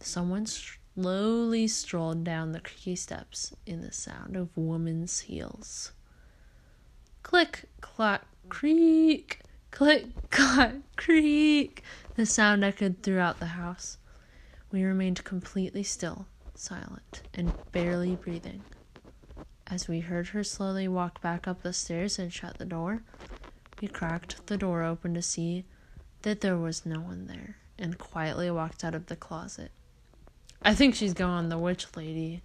Someone 0.00 0.46
slowly 0.46 1.66
strolled 1.66 2.22
down 2.22 2.52
the 2.52 2.60
creaky 2.60 2.94
steps 2.94 3.56
in 3.66 3.80
the 3.80 3.90
sound 3.90 4.36
of 4.36 4.56
woman's 4.56 5.18
heels. 5.18 5.90
Click, 7.24 7.64
clack, 7.80 8.22
creak, 8.48 9.40
click, 9.72 10.30
clack, 10.30 10.74
creak. 10.94 11.82
The 12.16 12.26
sound 12.26 12.62
echoed 12.62 13.02
throughout 13.02 13.40
the 13.40 13.46
house. 13.46 13.98
We 14.70 14.84
remained 14.84 15.24
completely 15.24 15.82
still, 15.82 16.26
silent, 16.54 17.22
and 17.34 17.52
barely 17.72 18.14
breathing. 18.14 18.62
As 19.66 19.88
we 19.88 19.98
heard 19.98 20.28
her 20.28 20.44
slowly 20.44 20.86
walk 20.86 21.20
back 21.20 21.48
up 21.48 21.62
the 21.62 21.72
stairs 21.72 22.18
and 22.18 22.32
shut 22.32 22.58
the 22.58 22.64
door, 22.64 23.02
we 23.80 23.88
cracked 23.88 24.46
the 24.46 24.56
door 24.56 24.84
open 24.84 25.12
to 25.14 25.22
see 25.22 25.64
that 26.22 26.40
there 26.40 26.56
was 26.56 26.86
no 26.86 27.00
one 27.00 27.26
there 27.26 27.56
and 27.78 27.98
quietly 27.98 28.48
walked 28.48 28.84
out 28.84 28.94
of 28.94 29.06
the 29.06 29.16
closet. 29.16 29.72
I 30.62 30.72
think 30.74 30.94
she's 30.94 31.14
gone, 31.14 31.48
the 31.48 31.58
witch 31.58 31.86
lady, 31.96 32.42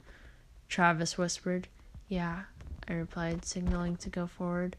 Travis 0.68 1.16
whispered. 1.18 1.68
Yeah, 2.08 2.44
I 2.88 2.94
replied, 2.94 3.46
signaling 3.46 3.98
to 3.98 4.10
go 4.10 4.26
forward. 4.26 4.76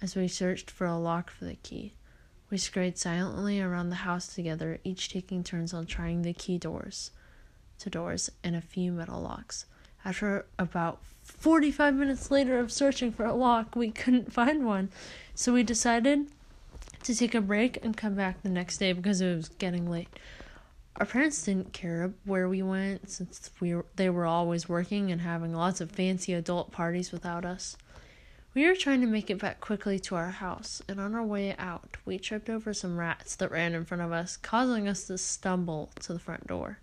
As 0.00 0.16
we 0.16 0.26
searched 0.26 0.70
for 0.70 0.86
a 0.86 0.96
lock 0.96 1.30
for 1.30 1.44
the 1.44 1.56
key, 1.56 1.92
we 2.50 2.58
scurried 2.58 2.98
silently 2.98 3.60
around 3.60 3.90
the 3.90 3.96
house 3.96 4.34
together, 4.34 4.80
each 4.82 5.08
taking 5.08 5.44
turns 5.44 5.72
on 5.72 5.86
trying 5.86 6.22
the 6.22 6.32
key 6.32 6.58
doors 6.58 7.12
to 7.78 7.88
doors 7.88 8.30
and 8.42 8.56
a 8.56 8.60
few 8.60 8.92
metal 8.92 9.20
locks. 9.20 9.66
After 10.04 10.46
about 10.58 11.00
45 11.22 11.94
minutes 11.94 12.30
later 12.30 12.58
of 12.58 12.72
searching 12.72 13.12
for 13.12 13.24
a 13.24 13.34
lock, 13.34 13.76
we 13.76 13.90
couldn't 13.90 14.32
find 14.32 14.66
one. 14.66 14.90
So 15.34 15.52
we 15.52 15.62
decided 15.62 16.26
to 17.04 17.14
take 17.14 17.34
a 17.34 17.40
break 17.40 17.82
and 17.84 17.96
come 17.96 18.14
back 18.14 18.42
the 18.42 18.48
next 18.48 18.78
day 18.78 18.92
because 18.92 19.20
it 19.20 19.34
was 19.34 19.48
getting 19.48 19.88
late. 19.88 20.08
Our 20.96 21.06
parents 21.06 21.42
didn't 21.44 21.72
care 21.72 22.12
where 22.24 22.48
we 22.48 22.62
went 22.62 23.08
since 23.08 23.50
we 23.60 23.74
were, 23.74 23.86
they 23.96 24.10
were 24.10 24.26
always 24.26 24.68
working 24.68 25.10
and 25.10 25.20
having 25.20 25.54
lots 25.54 25.80
of 25.80 25.90
fancy 25.90 26.34
adult 26.34 26.72
parties 26.72 27.12
without 27.12 27.44
us. 27.44 27.76
We 28.52 28.66
were 28.66 28.74
trying 28.74 29.00
to 29.02 29.06
make 29.06 29.30
it 29.30 29.38
back 29.38 29.60
quickly 29.60 30.00
to 30.00 30.16
our 30.16 30.30
house, 30.30 30.82
and 30.88 30.98
on 31.00 31.14
our 31.14 31.22
way 31.22 31.54
out, 31.56 31.96
we 32.04 32.18
tripped 32.18 32.50
over 32.50 32.74
some 32.74 32.98
rats 32.98 33.36
that 33.36 33.52
ran 33.52 33.74
in 33.74 33.84
front 33.84 34.02
of 34.02 34.10
us, 34.10 34.36
causing 34.36 34.88
us 34.88 35.04
to 35.04 35.18
stumble 35.18 35.90
to 36.00 36.12
the 36.12 36.18
front 36.18 36.48
door. 36.48 36.78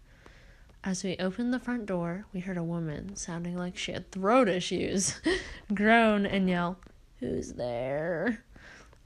As 0.82 1.04
we 1.04 1.18
opened 1.18 1.54
the 1.54 1.60
front 1.60 1.86
door, 1.86 2.26
we 2.34 2.40
heard 2.40 2.56
a 2.56 2.64
woman, 2.64 3.18
sounding 3.18 3.58
like 3.58 3.78
she 3.78 3.92
had 3.92 4.10
throat 4.12 4.48
issues, 4.48 5.20
groan 5.74 6.26
and 6.26 6.48
yell, 6.48 6.78
Who's 7.20 7.54
there? 7.54 8.46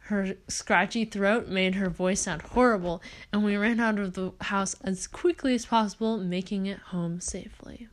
Her 0.06 0.36
scratchy 0.48 1.06
throat 1.06 1.48
made 1.48 1.74
her 1.76 1.90
voice 1.90 2.22
sound 2.22 2.44
horrible, 2.44 3.02
and 3.34 3.44
we 3.44 3.58
ran 3.58 3.80
out 3.80 3.98
of 3.98 4.14
the 4.14 4.34
house 4.40 4.76
as 4.84 5.08
quickly 5.08 5.56
as 5.56 5.66
possible, 5.66 6.20
making 6.20 6.68
it 6.68 6.78
home 6.78 7.22
safely. 7.22 7.88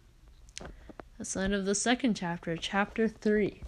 That's 1.17 1.33
the 1.33 1.41
end 1.41 1.55
of 1.55 1.65
the 1.65 1.75
second 1.75 2.17
chapter, 2.17 2.55
chapter 2.55 3.09
3. 3.09 3.63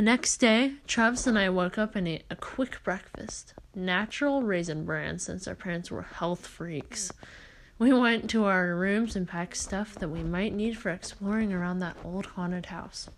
The 0.00 0.06
next 0.06 0.38
day, 0.38 0.76
Travis 0.86 1.26
and 1.26 1.38
I 1.38 1.50
woke 1.50 1.76
up 1.76 1.94
and 1.94 2.08
ate 2.08 2.24
a 2.30 2.34
quick 2.34 2.82
breakfast. 2.82 3.52
Natural 3.74 4.42
raisin 4.42 4.86
bran, 4.86 5.18
since 5.18 5.46
our 5.46 5.54
parents 5.54 5.90
were 5.90 6.00
health 6.00 6.46
freaks. 6.46 7.12
We 7.78 7.92
went 7.92 8.30
to 8.30 8.46
our 8.46 8.74
rooms 8.74 9.14
and 9.14 9.28
packed 9.28 9.58
stuff 9.58 9.96
that 9.96 10.08
we 10.08 10.22
might 10.22 10.54
need 10.54 10.78
for 10.78 10.88
exploring 10.88 11.52
around 11.52 11.80
that 11.80 11.98
old 12.02 12.24
haunted 12.24 12.64
house. 12.64 13.10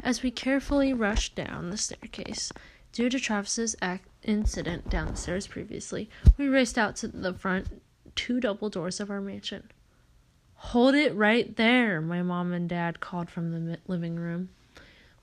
As 0.00 0.20
we 0.20 0.32
carefully 0.32 0.92
rushed 0.92 1.36
down 1.36 1.70
the 1.70 1.76
staircase, 1.76 2.50
due 2.90 3.08
to 3.08 3.20
Travis's 3.20 3.76
ac- 3.80 4.00
incident 4.24 4.90
down 4.90 5.06
the 5.06 5.16
stairs 5.16 5.46
previously, 5.46 6.10
we 6.36 6.48
raced 6.48 6.76
out 6.76 6.96
to 6.96 7.06
the 7.06 7.34
front 7.34 7.80
two 8.16 8.40
double 8.40 8.68
doors 8.68 8.98
of 8.98 9.12
our 9.12 9.20
mansion. 9.20 9.70
Hold 10.56 10.96
it 10.96 11.14
right 11.14 11.54
there, 11.54 12.00
my 12.00 12.20
mom 12.22 12.52
and 12.52 12.68
dad 12.68 12.98
called 12.98 13.30
from 13.30 13.52
the 13.52 13.78
living 13.86 14.16
room. 14.16 14.48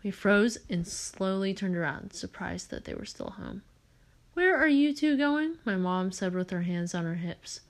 We 0.05 0.11
froze 0.11 0.59
and 0.69 0.87
slowly 0.87 1.55
turned 1.55 1.75
around, 1.75 2.13
surprised 2.13 2.69
that 2.69 2.85
they 2.85 2.93
were 2.93 3.05
still 3.05 3.31
home. 3.31 3.63
Where 4.35 4.55
are 4.55 4.67
you 4.67 4.93
two 4.93 5.17
going? 5.17 5.55
My 5.65 5.77
mom 5.77 6.11
said 6.11 6.35
with 6.35 6.51
her 6.51 6.61
hands 6.61 6.93
on 6.93 7.05
her 7.05 7.15
hips. 7.15 7.61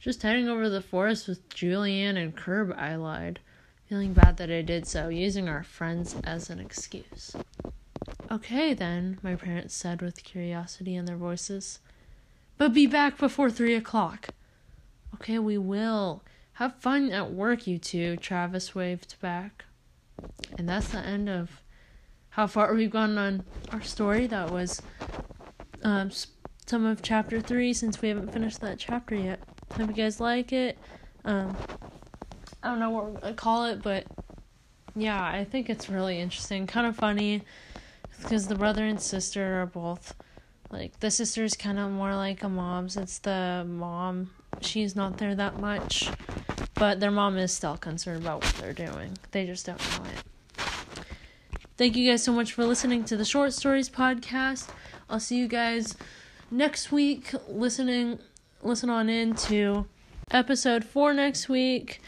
Just 0.00 0.22
heading 0.22 0.48
over 0.48 0.62
to 0.64 0.70
the 0.70 0.80
forest 0.80 1.28
with 1.28 1.46
Julianne 1.50 2.16
and 2.16 2.34
Curb, 2.34 2.74
I 2.78 2.94
lied, 2.94 3.40
feeling 3.86 4.14
bad 4.14 4.38
that 4.38 4.50
I 4.50 4.62
did 4.62 4.86
so, 4.86 5.10
using 5.10 5.50
our 5.50 5.62
friends 5.62 6.16
as 6.24 6.48
an 6.48 6.60
excuse. 6.60 7.36
Okay, 8.30 8.72
then, 8.72 9.18
my 9.22 9.34
parents 9.34 9.74
said 9.74 10.00
with 10.00 10.24
curiosity 10.24 10.96
in 10.96 11.04
their 11.04 11.18
voices. 11.18 11.80
But 12.56 12.72
be 12.72 12.86
back 12.86 13.18
before 13.18 13.50
three 13.50 13.74
o'clock. 13.74 14.30
Okay, 15.16 15.38
we 15.38 15.58
will. 15.58 16.22
Have 16.54 16.76
fun 16.76 17.12
at 17.12 17.32
work, 17.32 17.66
you 17.66 17.76
two, 17.76 18.16
Travis 18.16 18.74
waved 18.74 19.20
back. 19.20 19.66
And 20.58 20.68
that's 20.68 20.88
the 20.88 20.98
end 20.98 21.28
of 21.28 21.62
how 22.30 22.46
far 22.46 22.74
we've 22.74 22.90
gone 22.90 23.18
on 23.18 23.44
our 23.72 23.82
story. 23.82 24.26
That 24.26 24.50
was 24.50 24.80
um, 25.82 26.10
some 26.66 26.84
of 26.86 27.02
chapter 27.02 27.40
three, 27.40 27.72
since 27.72 28.00
we 28.00 28.08
haven't 28.08 28.32
finished 28.32 28.60
that 28.60 28.78
chapter 28.78 29.14
yet. 29.14 29.40
Hope 29.72 29.88
you 29.88 29.94
guys 29.94 30.20
like 30.20 30.52
it. 30.52 30.78
Um, 31.24 31.56
I 32.62 32.68
don't 32.68 32.78
know 32.78 32.90
what 32.90 33.04
we're 33.06 33.20
gonna 33.20 33.34
call 33.34 33.64
it, 33.66 33.82
but 33.82 34.04
yeah, 34.94 35.22
I 35.22 35.44
think 35.44 35.70
it's 35.70 35.88
really 35.88 36.18
interesting, 36.18 36.66
kind 36.66 36.86
of 36.86 36.96
funny, 36.96 37.42
because 38.22 38.48
the 38.48 38.54
brother 38.54 38.84
and 38.84 39.00
sister 39.00 39.62
are 39.62 39.66
both 39.66 40.14
like 40.70 41.00
the 41.00 41.10
sister's 41.10 41.54
kind 41.54 41.78
of 41.78 41.90
more 41.90 42.14
like 42.14 42.42
a 42.42 42.48
mom 42.48 42.88
since 42.88 43.18
the 43.18 43.64
mom 43.66 44.30
she's 44.60 44.94
not 44.94 45.18
there 45.18 45.34
that 45.34 45.58
much, 45.58 46.10
but 46.80 46.98
their 46.98 47.10
mom 47.10 47.36
is 47.36 47.52
still 47.52 47.76
concerned 47.76 48.22
about 48.22 48.42
what 48.42 48.54
they're 48.54 48.72
doing. 48.72 49.12
They 49.32 49.44
just 49.44 49.66
don't 49.66 49.78
know 49.78 50.04
it. 50.06 50.64
Thank 51.76 51.94
you 51.94 52.10
guys 52.10 52.24
so 52.24 52.32
much 52.32 52.54
for 52.54 52.64
listening 52.64 53.04
to 53.04 53.18
the 53.18 53.24
Short 53.24 53.52
Stories 53.52 53.90
podcast. 53.90 54.70
I'll 55.10 55.20
see 55.20 55.36
you 55.36 55.46
guys 55.46 55.94
next 56.50 56.90
week 56.90 57.34
listening 57.48 58.18
listen 58.62 58.88
on 58.88 59.10
in 59.10 59.34
to 59.34 59.84
episode 60.30 60.82
four 60.82 61.12
next 61.12 61.50
week. 61.50 62.00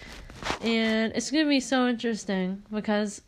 And 0.62 1.12
it's 1.14 1.30
going 1.30 1.44
to 1.44 1.50
be 1.50 1.60
so 1.60 1.86
interesting 1.86 2.62
because 2.72 3.20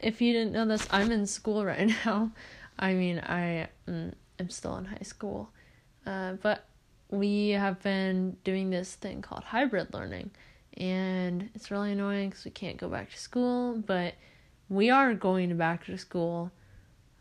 if 0.00 0.20
you 0.20 0.32
didn't 0.32 0.52
know 0.52 0.66
this, 0.66 0.88
I'm 0.90 1.12
in 1.12 1.28
school 1.28 1.64
right 1.64 1.92
now. 2.04 2.32
I 2.76 2.94
mean, 2.94 3.20
I 3.20 3.68
mm, 3.88 4.12
am 4.40 4.50
still 4.50 4.76
in 4.78 4.86
high 4.86 4.98
school. 5.02 5.50
Uh, 6.04 6.32
but 6.42 6.64
we 7.08 7.50
have 7.50 7.80
been 7.84 8.36
doing 8.42 8.70
this 8.70 8.96
thing 8.96 9.22
called 9.22 9.44
hybrid 9.44 9.94
learning. 9.94 10.32
And 10.76 11.50
it's 11.54 11.70
really 11.70 11.92
annoying 11.92 12.30
because 12.30 12.44
we 12.44 12.50
can't 12.50 12.76
go 12.76 12.88
back 12.88 13.10
to 13.10 13.18
school, 13.18 13.76
but 13.86 14.14
we 14.68 14.90
are 14.90 15.14
going 15.14 15.56
back 15.56 15.84
to 15.86 15.98
school. 15.98 16.50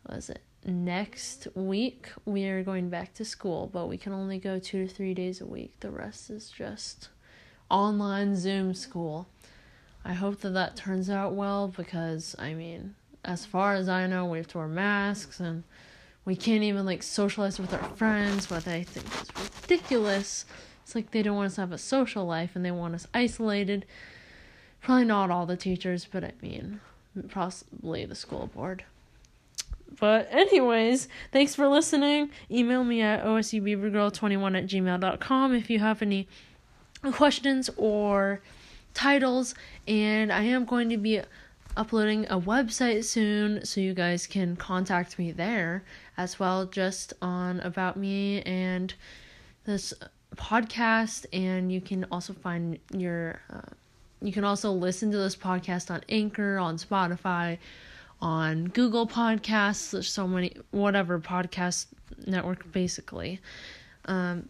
What 0.06 0.18
is 0.18 0.30
it? 0.30 0.42
Next 0.64 1.48
week, 1.56 2.10
we 2.26 2.46
are 2.46 2.64
going 2.64 2.90
back 2.90 3.14
to 3.16 3.26
school, 3.26 3.70
but 3.72 3.88
we 3.88 3.98
can 3.98 4.14
only 4.14 4.38
go 4.38 4.60
two 4.60 4.88
to 4.88 4.94
three 4.94 5.14
days 5.14 5.42
a 5.42 5.46
week. 5.46 5.80
The 5.80 5.90
rest 5.90 6.30
is 6.30 6.50
just 6.50 7.10
online 7.70 8.36
Zoom 8.36 8.74
school. 8.74 9.28
I 10.06 10.14
hope 10.14 10.42
that 10.42 10.52
that 10.52 10.76
turns 10.76 11.10
out 11.10 11.34
well 11.34 11.68
because, 11.68 12.36
I 12.38 12.54
mean, 12.54 12.96
as 13.26 13.46
far 13.46 13.74
as 13.76 13.90
I 13.90 14.08
know, 14.08 14.26
we 14.26 14.38
have 14.38 14.48
to 14.50 14.60
wear 14.60 14.68
masks 14.68 15.40
and 15.40 15.64
we 16.26 16.36
can't 16.36 16.64
even 16.64 16.86
like 16.86 17.04
socialize 17.04 17.60
with 17.60 17.74
our 17.74 17.84
friends, 17.96 18.50
what 18.50 18.68
I 18.68 18.84
think 18.84 19.06
is 19.08 19.52
ridiculous. 19.62 20.46
It's 20.92 20.96
like 20.98 21.12
they 21.12 21.24
don't 21.24 21.38
want 21.38 21.46
us 21.46 21.56
to 21.56 21.62
have 21.62 21.72
a 21.72 21.78
social 21.78 22.26
life 22.26 22.54
and 22.54 22.66
they 22.66 22.72
want 22.72 22.96
us 22.96 23.08
isolated. 23.14 23.86
Probably 24.82 25.06
not 25.06 25.32
all 25.32 25.46
the 25.46 25.56
teachers, 25.56 26.06
but 26.12 26.22
I 26.26 26.34
mean, 26.42 26.82
possibly 27.30 28.04
the 28.04 28.14
school 28.14 28.48
board. 28.54 28.84
But, 29.98 30.28
anyways, 30.30 31.08
thanks 31.32 31.56
for 31.56 31.70
listening. 31.70 32.30
Email 32.52 32.84
me 32.84 33.00
at 33.00 33.24
osubbeavergirl21 33.24 34.58
at 34.58 34.66
gmail.com 34.66 35.56
if 35.56 35.70
you 35.70 35.80
have 35.80 36.02
any 36.02 36.28
questions 37.14 37.70
or 37.78 38.42
titles. 38.94 39.56
And 39.88 40.30
I 40.30 40.44
am 40.44 40.66
going 40.66 40.90
to 40.90 40.98
be 40.98 41.22
uploading 41.78 42.26
a 42.26 42.38
website 42.38 43.06
soon 43.06 43.64
so 43.64 43.80
you 43.80 43.94
guys 43.94 44.28
can 44.28 44.58
contact 44.58 45.18
me 45.18 45.32
there 45.32 45.86
as 46.18 46.38
well 46.38 46.66
just 46.66 47.14
on 47.22 47.62
about 47.62 47.96
me 47.96 48.42
and 48.42 48.94
this 49.64 49.94
podcast 50.36 51.26
and 51.34 51.72
you 51.72 51.82
can 51.82 52.06
also 52.12 52.34
find 52.34 52.80
your 52.94 53.42
uh, 53.52 53.62
you 54.22 54.32
can 54.32 54.44
also 54.44 54.72
listen 54.72 55.12
to 55.12 55.18
this 55.18 55.36
podcast 55.36 55.92
on 55.92 56.02
anchor 56.10 56.58
on 56.58 56.78
spotify 56.78 57.58
on 58.22 58.66
google 58.66 59.06
podcasts 59.08 59.92
there's 59.92 60.10
so 60.10 60.28
many 60.28 60.56
whatever 60.72 61.20
podcast 61.20 61.88
network 62.28 62.72
basically. 62.72 63.40
Um 64.06 64.50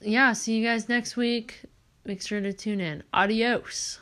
yeah 0.00 0.32
see 0.32 0.56
you 0.56 0.66
guys 0.66 0.88
next 0.88 1.16
week. 1.16 1.62
Make 2.04 2.22
sure 2.22 2.40
to 2.40 2.52
tune 2.52 2.80
in. 2.80 3.02
Adios 3.12 3.98